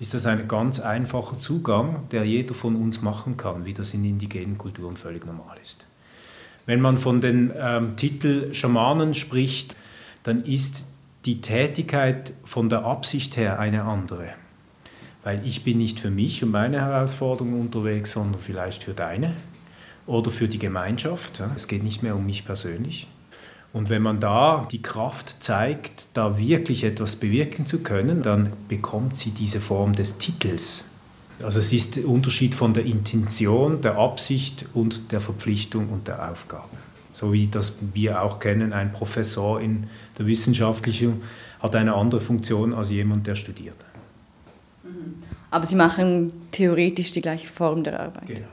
ist 0.00 0.14
das 0.14 0.26
ein 0.26 0.48
ganz 0.48 0.80
einfacher 0.80 1.38
Zugang, 1.38 2.08
der 2.10 2.24
jeder 2.24 2.54
von 2.54 2.74
uns 2.74 3.02
machen 3.02 3.36
kann, 3.36 3.64
wie 3.64 3.72
das 3.72 3.94
in 3.94 4.04
indigenen 4.04 4.58
Kulturen 4.58 4.96
völlig 4.96 5.24
normal 5.24 5.58
ist. 5.62 5.86
Wenn 6.66 6.80
man 6.80 6.96
von 6.96 7.20
den 7.20 7.52
ähm, 7.56 7.94
Titel 7.94 8.52
Schamanen 8.52 9.14
spricht, 9.14 9.76
dann 10.24 10.44
ist 10.44 10.86
die 11.24 11.40
Tätigkeit 11.40 12.32
von 12.42 12.68
der 12.68 12.84
Absicht 12.84 13.36
her 13.36 13.60
eine 13.60 13.84
andere. 13.84 14.30
Weil 15.22 15.46
ich 15.46 15.62
bin 15.62 15.78
nicht 15.78 16.00
für 16.00 16.10
mich 16.10 16.42
und 16.42 16.50
meine 16.50 16.80
Herausforderungen 16.80 17.60
unterwegs, 17.60 18.10
sondern 18.10 18.40
vielleicht 18.40 18.82
für 18.82 18.92
deine 18.92 19.36
oder 20.06 20.30
für 20.30 20.48
die 20.48 20.58
Gemeinschaft. 20.58 21.42
Es 21.56 21.68
geht 21.68 21.82
nicht 21.82 22.02
mehr 22.02 22.16
um 22.16 22.26
mich 22.26 22.44
persönlich. 22.44 23.06
Und 23.72 23.88
wenn 23.88 24.02
man 24.02 24.20
da 24.20 24.68
die 24.70 24.82
Kraft 24.82 25.42
zeigt, 25.42 26.08
da 26.14 26.38
wirklich 26.38 26.84
etwas 26.84 27.16
bewirken 27.16 27.66
zu 27.66 27.78
können, 27.82 28.22
dann 28.22 28.52
bekommt 28.68 29.16
sie 29.16 29.30
diese 29.30 29.60
Form 29.60 29.94
des 29.94 30.18
Titels. 30.18 30.90
Also 31.42 31.58
es 31.58 31.72
ist 31.72 31.96
der 31.96 32.06
Unterschied 32.06 32.54
von 32.54 32.74
der 32.74 32.84
Intention, 32.84 33.80
der 33.80 33.96
Absicht 33.96 34.66
und 34.74 35.10
der 35.10 35.20
Verpflichtung 35.20 35.88
und 35.88 36.06
der 36.06 36.30
Aufgabe. 36.30 36.68
So 37.10 37.32
wie 37.32 37.46
das 37.46 37.74
wir 37.94 38.22
auch 38.22 38.38
kennen, 38.38 38.72
ein 38.72 38.92
Professor 38.92 39.60
in 39.60 39.88
der 40.18 40.26
Wissenschaftlichen 40.26 41.22
hat 41.60 41.74
eine 41.74 41.94
andere 41.94 42.20
Funktion 42.20 42.74
als 42.74 42.90
jemand, 42.90 43.26
der 43.26 43.34
studiert. 43.34 43.76
Aber 45.50 45.66
Sie 45.66 45.76
machen 45.76 46.32
theoretisch 46.50 47.12
die 47.12 47.20
gleiche 47.20 47.48
Form 47.48 47.84
der 47.84 48.00
Arbeit. 48.00 48.26
Genau. 48.26 48.48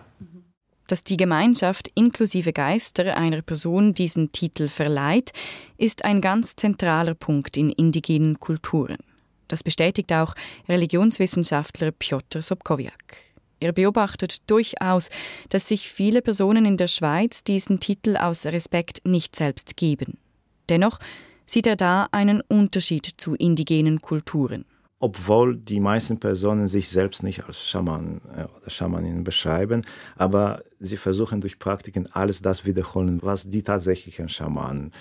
Dass 0.89 1.03
die 1.03 1.17
Gemeinschaft 1.17 1.91
inklusive 1.93 2.51
Geister 2.51 3.15
einer 3.15 3.43
Person 3.43 3.93
diesen 3.93 4.31
Titel 4.31 4.67
verleiht, 4.67 5.31
ist 5.77 6.03
ein 6.03 6.19
ganz 6.19 6.55
zentraler 6.55 7.13
Punkt 7.13 7.57
in 7.57 7.69
indigenen 7.69 8.39
Kulturen. 8.39 8.97
Das 9.47 9.61
bestätigt 9.61 10.11
auch 10.11 10.33
Religionswissenschaftler 10.67 11.91
Piotr 11.91 12.41
Sobkowiak. 12.41 13.17
Er 13.59 13.71
beobachtet 13.71 14.41
durchaus, 14.49 15.09
dass 15.49 15.67
sich 15.67 15.87
viele 15.87 16.23
Personen 16.23 16.65
in 16.65 16.77
der 16.77 16.87
Schweiz 16.87 17.43
diesen 17.43 17.79
Titel 17.79 18.17
aus 18.17 18.47
Respekt 18.47 19.05
nicht 19.05 19.35
selbst 19.35 19.77
geben. 19.77 20.17
Dennoch 20.69 20.97
sieht 21.45 21.67
er 21.67 21.75
da 21.75 22.07
einen 22.11 22.41
Unterschied 22.41 23.05
zu 23.05 23.35
indigenen 23.35 24.01
Kulturen. 24.01 24.65
Obwohl 24.99 25.55
die 25.55 25.79
meisten 25.79 26.19
Personen 26.19 26.67
sich 26.67 26.89
selbst 26.89 27.23
nicht 27.23 27.45
als 27.45 27.67
Schaman 27.67 28.21
äh, 28.35 28.43
oder 28.43 28.69
Schamanin 28.69 29.23
beschreiben, 29.23 29.85
aber 30.17 30.63
sie 30.79 30.97
versuchen 30.97 31.39
durch 31.41 31.57
Praktiken 31.57 32.07
alles 32.11 32.41
das 32.41 32.65
wiederholen, 32.65 33.19
was 33.21 33.49
die 33.49 33.63
tatsächlichen 33.63 34.27
Schamanen 34.27 34.91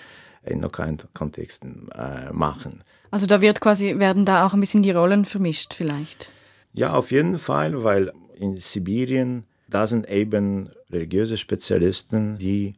in 0.44 0.61
lokalen 0.61 0.98
Kontexten 1.14 1.88
äh, 1.92 2.32
machen. 2.32 2.82
Also 3.11 3.26
da 3.26 3.40
wird 3.40 3.61
quasi, 3.61 3.98
werden 3.98 4.24
da 4.24 4.46
auch 4.46 4.54
ein 4.54 4.61
bisschen 4.61 4.82
die 4.82 4.92
Rollen 4.92 5.24
vermischt 5.24 5.74
vielleicht? 5.74 6.30
Ja, 6.72 6.94
auf 6.94 7.11
jeden 7.11 7.38
Fall, 7.38 7.82
weil 7.82 8.12
in 8.37 8.56
Sibirien, 8.56 9.44
da 9.68 9.87
sind 9.87 10.08
eben 10.08 10.70
religiöse 10.90 11.37
Spezialisten, 11.37 12.38
die 12.38 12.74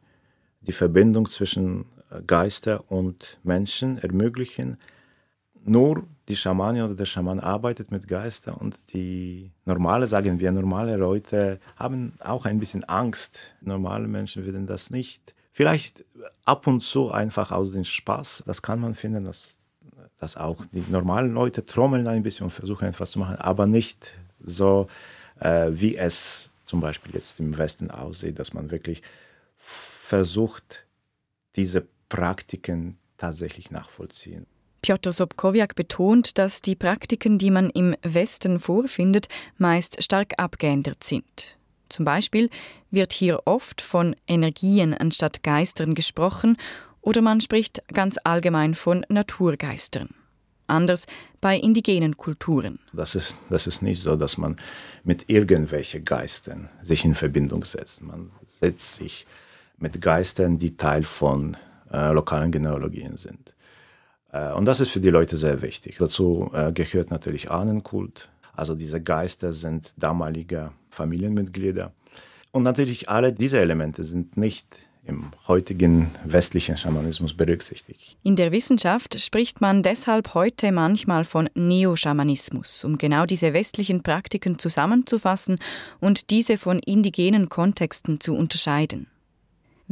die 0.61 0.71
Verbindung 0.71 1.27
zwischen 1.27 1.85
Geister 2.27 2.91
und 2.91 3.39
Menschen 3.43 3.97
ermöglichen. 3.97 4.77
Nur 5.63 6.03
die 6.31 6.37
Schamanin 6.37 6.83
oder 6.83 6.95
der 6.95 7.05
Schaman 7.05 7.41
arbeitet 7.41 7.91
mit 7.91 8.07
Geistern 8.07 8.55
und 8.55 8.93
die 8.93 9.51
normale, 9.65 10.07
sagen 10.07 10.39
wir, 10.39 10.49
normale 10.53 10.95
Leute 10.95 11.59
haben 11.75 12.13
auch 12.21 12.45
ein 12.45 12.57
bisschen 12.57 12.85
Angst. 12.85 13.53
Normale 13.59 14.07
Menschen 14.07 14.45
würden 14.45 14.65
das 14.65 14.91
nicht. 14.91 15.35
Vielleicht 15.51 16.05
ab 16.45 16.67
und 16.67 16.81
zu 16.83 17.11
einfach 17.11 17.51
aus 17.51 17.73
dem 17.73 17.83
Spaß, 17.83 18.43
das 18.45 18.61
kann 18.61 18.79
man 18.79 18.95
finden, 18.95 19.25
dass, 19.25 19.59
dass 20.17 20.37
auch 20.37 20.65
die 20.71 20.85
normalen 20.89 21.33
Leute 21.33 21.65
trommeln 21.65 22.07
ein 22.07 22.23
bisschen 22.23 22.45
und 22.45 22.51
versuchen 22.51 22.87
etwas 22.87 23.11
zu 23.11 23.19
machen, 23.19 23.35
aber 23.35 23.67
nicht 23.67 24.17
so, 24.39 24.87
äh, 25.41 25.67
wie 25.71 25.97
es 25.97 26.49
zum 26.63 26.79
Beispiel 26.79 27.13
jetzt 27.13 27.41
im 27.41 27.57
Westen 27.57 27.91
aussieht, 27.91 28.39
dass 28.39 28.53
man 28.53 28.71
wirklich 28.71 29.01
versucht, 29.57 30.85
diese 31.57 31.85
Praktiken 32.07 32.97
tatsächlich 33.17 33.69
nachvollziehen. 33.69 34.45
Piotr 34.81 35.11
Sobkowiak 35.11 35.75
betont, 35.75 36.37
dass 36.37 36.61
die 36.61 36.75
Praktiken, 36.75 37.37
die 37.37 37.51
man 37.51 37.69
im 37.69 37.95
Westen 38.01 38.59
vorfindet, 38.59 39.27
meist 39.57 40.03
stark 40.03 40.33
abgeändert 40.37 41.03
sind. 41.03 41.57
Zum 41.89 42.05
Beispiel 42.05 42.49
wird 42.89 43.13
hier 43.13 43.41
oft 43.45 43.81
von 43.81 44.15
Energien 44.27 44.93
anstatt 44.93 45.43
Geistern 45.43 45.93
gesprochen 45.93 46.57
oder 47.01 47.21
man 47.21 47.41
spricht 47.41 47.83
ganz 47.93 48.17
allgemein 48.23 48.75
von 48.75 49.05
Naturgeistern. 49.09 50.09
anders 50.67 51.05
bei 51.41 51.57
indigenen 51.57 52.17
Kulturen. 52.17 52.79
Das 52.93 53.13
ist, 53.13 53.35
das 53.49 53.67
ist 53.67 53.81
nicht 53.81 54.01
so, 54.01 54.15
dass 54.15 54.37
man 54.37 54.55
mit 55.03 55.29
irgendwelchen 55.29 56.03
Geistern 56.05 56.69
sich 56.81 57.03
in 57.03 57.13
Verbindung 57.13 57.65
setzt. 57.65 58.01
Man 58.01 58.31
setzt 58.45 58.95
sich 58.95 59.27
mit 59.77 60.01
Geistern, 60.01 60.57
die 60.57 60.77
Teil 60.77 61.03
von 61.03 61.57
äh, 61.91 62.11
lokalen 62.13 62.51
Genealogien 62.51 63.17
sind. 63.17 63.53
Äh, 64.31 64.51
und 64.53 64.65
das 64.65 64.79
ist 64.79 64.91
für 64.91 64.99
die 64.99 65.09
Leute 65.09 65.37
sehr 65.37 65.61
wichtig. 65.61 65.97
Dazu 65.99 66.49
äh, 66.53 66.71
gehört 66.71 67.11
natürlich 67.11 67.51
Ahnenkult. 67.51 68.29
Also 68.55 68.75
diese 68.75 69.01
Geister 69.01 69.53
sind 69.53 69.93
damalige 69.97 70.71
Familienmitglieder. 70.89 71.93
Und 72.51 72.63
natürlich 72.63 73.09
alle 73.09 73.31
diese 73.31 73.59
Elemente 73.59 74.03
sind 74.03 74.35
nicht 74.35 74.67
im 75.05 75.31
heutigen 75.47 76.11
westlichen 76.25 76.77
Schamanismus 76.77 77.33
berücksichtigt. 77.33 78.17
In 78.23 78.35
der 78.35 78.51
Wissenschaft 78.51 79.19
spricht 79.19 79.59
man 79.59 79.81
deshalb 79.81 80.35
heute 80.35 80.71
manchmal 80.71 81.23
von 81.23 81.49
Neoschamanismus, 81.55 82.83
um 82.83 82.97
genau 82.97 83.25
diese 83.25 83.53
westlichen 83.53 84.03
Praktiken 84.03 84.59
zusammenzufassen 84.59 85.57
und 85.99 86.29
diese 86.29 86.57
von 86.57 86.79
indigenen 86.79 87.49
Kontexten 87.49 88.19
zu 88.19 88.35
unterscheiden. 88.35 89.07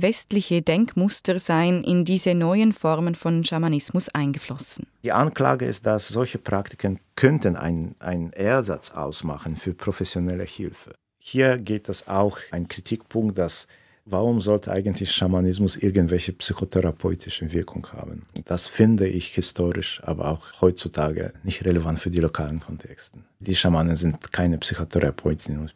Westliche 0.01 0.61
Denkmuster 0.61 1.39
seien 1.39 1.83
in 1.83 2.05
diese 2.05 2.33
neuen 2.35 2.73
Formen 2.73 3.15
von 3.15 3.43
Schamanismus 3.43 4.09
eingeflossen. 4.09 4.87
Die 5.03 5.11
Anklage 5.11 5.65
ist, 5.65 5.85
dass 5.85 6.07
solche 6.07 6.37
Praktiken 6.37 6.99
könnten 7.15 7.55
einen 7.55 8.33
Ersatz 8.33 8.91
ausmachen 8.91 9.55
für 9.55 9.73
professionelle 9.73 10.45
Hilfe. 10.45 10.93
Hier 11.17 11.57
geht 11.57 11.89
es 11.89 12.07
auch 12.07 12.37
ein 12.51 12.67
Kritikpunkt, 12.67 13.37
dass 13.37 13.67
warum 14.09 14.41
sollte 14.41 14.71
eigentlich 14.71 15.11
Schamanismus 15.11 15.77
irgendwelche 15.77 16.33
psychotherapeutische 16.33 17.51
Wirkung 17.53 17.87
haben? 17.93 18.23
Das 18.45 18.67
finde 18.67 19.07
ich 19.07 19.27
historisch, 19.27 20.01
aber 20.03 20.29
auch 20.29 20.61
heutzutage 20.61 21.33
nicht 21.43 21.63
relevant 21.65 21.99
für 21.99 22.09
die 22.09 22.19
lokalen 22.19 22.59
Kontexte. 22.59 23.19
Die 23.39 23.55
Schamanen 23.55 23.95
sind 23.95 24.31
keine 24.31 24.57
Psychotherapeutinnen 24.57 25.61
und 25.61 25.73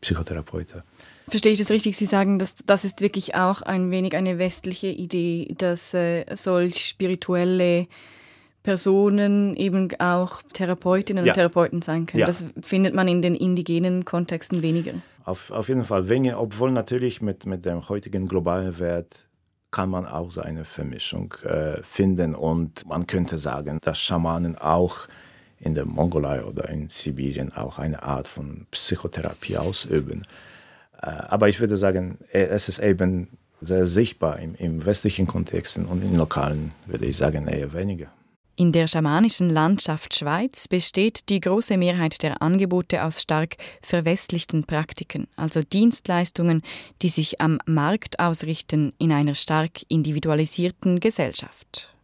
Psychotherapeuten. 0.00 0.82
Verstehe 1.28 1.52
ich 1.52 1.58
das 1.58 1.70
richtig? 1.70 1.96
Sie 1.96 2.06
sagen, 2.06 2.38
dass 2.38 2.54
das 2.66 2.84
ist 2.84 3.00
wirklich 3.00 3.34
auch 3.34 3.62
ein 3.62 3.90
wenig 3.90 4.14
eine 4.14 4.38
westliche 4.38 4.88
Idee, 4.88 5.54
dass 5.58 5.94
äh, 5.94 6.24
solch 6.34 6.86
spirituelle 6.86 7.88
Personen 8.66 9.54
eben 9.54 9.88
auch 10.00 10.42
Therapeutinnen 10.52 11.24
ja. 11.24 11.30
und 11.30 11.34
Therapeuten 11.36 11.82
sein 11.82 12.06
können. 12.06 12.22
Ja. 12.22 12.26
Das 12.26 12.46
findet 12.60 12.96
man 12.96 13.06
in 13.06 13.22
den 13.22 13.36
indigenen 13.36 14.04
Kontexten 14.04 14.60
weniger. 14.60 14.94
Auf, 15.24 15.52
auf 15.52 15.68
jeden 15.68 15.84
Fall 15.84 16.08
weniger, 16.08 16.40
obwohl 16.40 16.72
natürlich 16.72 17.22
mit, 17.22 17.46
mit 17.46 17.64
dem 17.64 17.88
heutigen 17.88 18.26
globalen 18.26 18.76
Wert 18.80 19.28
kann 19.70 19.88
man 19.88 20.04
auch 20.04 20.32
so 20.32 20.40
eine 20.40 20.64
Vermischung 20.64 21.32
äh, 21.44 21.80
finden 21.84 22.34
und 22.34 22.84
man 22.88 23.06
könnte 23.06 23.38
sagen, 23.38 23.78
dass 23.82 24.00
Schamanen 24.00 24.58
auch 24.58 25.06
in 25.60 25.76
der 25.76 25.86
Mongolei 25.86 26.42
oder 26.42 26.68
in 26.68 26.88
Sibirien 26.88 27.52
auch 27.52 27.78
eine 27.78 28.02
Art 28.02 28.26
von 28.26 28.66
Psychotherapie 28.72 29.58
ausüben. 29.58 30.22
Äh, 31.00 31.06
aber 31.06 31.48
ich 31.48 31.60
würde 31.60 31.76
sagen, 31.76 32.18
äh, 32.32 32.46
es 32.46 32.68
ist 32.68 32.80
eben 32.80 33.28
sehr 33.60 33.86
sichtbar 33.86 34.40
im, 34.40 34.56
im 34.56 34.84
westlichen 34.84 35.28
Kontext 35.28 35.78
und 35.78 36.02
in 36.02 36.16
lokalen, 36.16 36.72
würde 36.86 37.06
ich 37.06 37.16
sagen, 37.16 37.46
eher 37.46 37.72
weniger. 37.72 38.08
In 38.58 38.72
der 38.72 38.86
schamanischen 38.86 39.50
Landschaft 39.50 40.14
Schweiz 40.14 40.66
besteht 40.66 41.28
die 41.28 41.40
große 41.40 41.76
Mehrheit 41.76 42.22
der 42.22 42.40
Angebote 42.40 43.04
aus 43.04 43.20
stark 43.20 43.56
verwestlichten 43.82 44.64
Praktiken, 44.64 45.28
also 45.36 45.60
Dienstleistungen, 45.62 46.62
die 47.02 47.10
sich 47.10 47.38
am 47.42 47.58
Markt 47.66 48.18
ausrichten 48.18 48.94
in 48.96 49.12
einer 49.12 49.34
stark 49.34 49.82
individualisierten 49.88 51.00
Gesellschaft. 51.00 51.94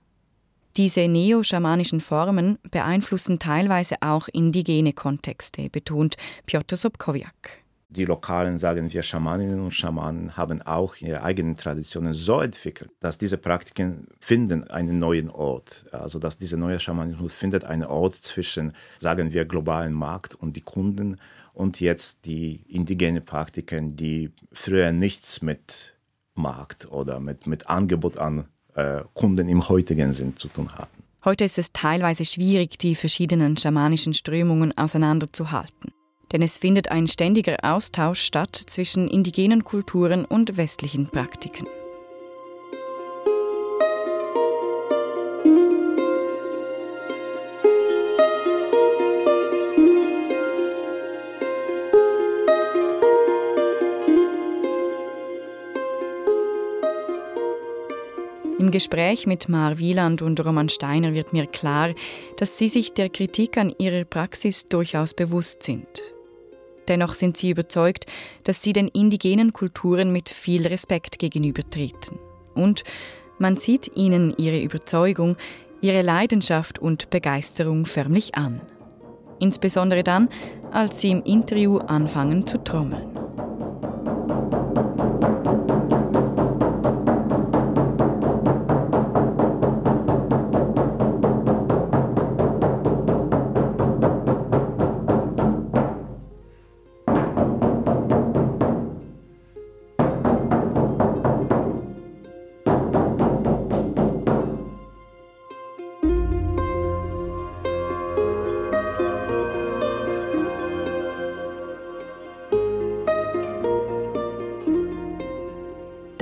Diese 0.76 1.08
neo-schamanischen 1.08 2.02
Formen 2.02 2.58
beeinflussen 2.70 3.38
teilweise 3.38 3.96
auch 4.02 4.28
indigene 4.28 4.92
Kontexte, 4.92 5.70
betont 5.70 6.16
Piotr 6.44 6.76
Sobkowiak 6.76 7.61
die 7.92 8.04
lokalen, 8.04 8.58
sagen 8.58 8.92
wir, 8.92 9.02
Schamaninnen 9.02 9.60
und 9.60 9.72
Schamanen 9.72 10.36
haben 10.36 10.62
auch 10.62 10.96
ihre 10.96 11.22
eigenen 11.22 11.56
Traditionen 11.56 12.14
so 12.14 12.40
entwickelt, 12.40 12.90
dass 13.00 13.18
diese 13.18 13.36
Praktiken 13.36 14.06
finden 14.18 14.68
einen 14.70 14.98
neuen 14.98 15.30
Ort. 15.30 15.86
Also 15.92 16.18
dass 16.18 16.38
dieser 16.38 16.56
neue 16.56 16.80
Schamanismus 16.80 17.32
findet 17.32 17.64
einen 17.64 17.84
Ort 17.84 18.14
zwischen, 18.14 18.72
sagen 18.98 19.32
wir, 19.32 19.44
globalen 19.44 19.92
Markt 19.92 20.34
und 20.34 20.56
die 20.56 20.62
Kunden 20.62 21.18
und 21.52 21.80
jetzt 21.80 22.24
die 22.24 22.62
indigenen 22.68 23.24
Praktiken, 23.24 23.96
die 23.96 24.30
früher 24.52 24.92
nichts 24.92 25.42
mit 25.42 25.94
Markt 26.34 26.90
oder 26.90 27.20
mit, 27.20 27.46
mit 27.46 27.68
Angebot 27.68 28.16
an 28.16 28.46
äh, 28.74 29.02
Kunden 29.12 29.48
im 29.48 29.68
heutigen 29.68 30.12
Sinn 30.12 30.36
zu 30.36 30.48
tun 30.48 30.72
hatten. 30.74 31.02
Heute 31.24 31.44
ist 31.44 31.58
es 31.58 31.72
teilweise 31.72 32.24
schwierig, 32.24 32.78
die 32.78 32.94
verschiedenen 32.96 33.56
schamanischen 33.56 34.14
Strömungen 34.14 34.76
auseinanderzuhalten 34.76 35.92
denn 36.32 36.42
es 36.42 36.58
findet 36.58 36.90
ein 36.90 37.06
ständiger 37.06 37.58
Austausch 37.62 38.22
statt 38.22 38.56
zwischen 38.56 39.08
indigenen 39.08 39.64
Kulturen 39.64 40.24
und 40.24 40.56
westlichen 40.56 41.08
Praktiken. 41.08 41.66
Im 58.58 58.70
Gespräch 58.70 59.26
mit 59.26 59.48
Mar 59.48 59.78
Wieland 59.78 60.22
und 60.22 60.38
Roman 60.38 60.68
Steiner 60.68 61.14
wird 61.14 61.32
mir 61.32 61.46
klar, 61.46 61.94
dass 62.36 62.58
sie 62.58 62.68
sich 62.68 62.94
der 62.94 63.08
Kritik 63.10 63.58
an 63.58 63.74
ihrer 63.76 64.04
Praxis 64.04 64.68
durchaus 64.68 65.14
bewusst 65.14 65.64
sind. 65.64 65.88
Dennoch 66.88 67.14
sind 67.14 67.36
sie 67.36 67.50
überzeugt, 67.50 68.06
dass 68.44 68.62
sie 68.62 68.72
den 68.72 68.88
indigenen 68.88 69.52
Kulturen 69.52 70.12
mit 70.12 70.28
viel 70.28 70.66
Respekt 70.66 71.18
gegenübertreten. 71.18 72.18
Und 72.54 72.84
man 73.38 73.56
sieht 73.56 73.90
ihnen 73.96 74.34
ihre 74.36 74.60
Überzeugung, 74.60 75.36
ihre 75.80 76.02
Leidenschaft 76.02 76.78
und 76.78 77.10
Begeisterung 77.10 77.86
förmlich 77.86 78.34
an. 78.34 78.60
Insbesondere 79.38 80.04
dann, 80.04 80.28
als 80.70 81.00
sie 81.00 81.10
im 81.10 81.24
Interview 81.24 81.78
anfangen 81.78 82.46
zu 82.46 82.62
trommeln. 82.62 83.18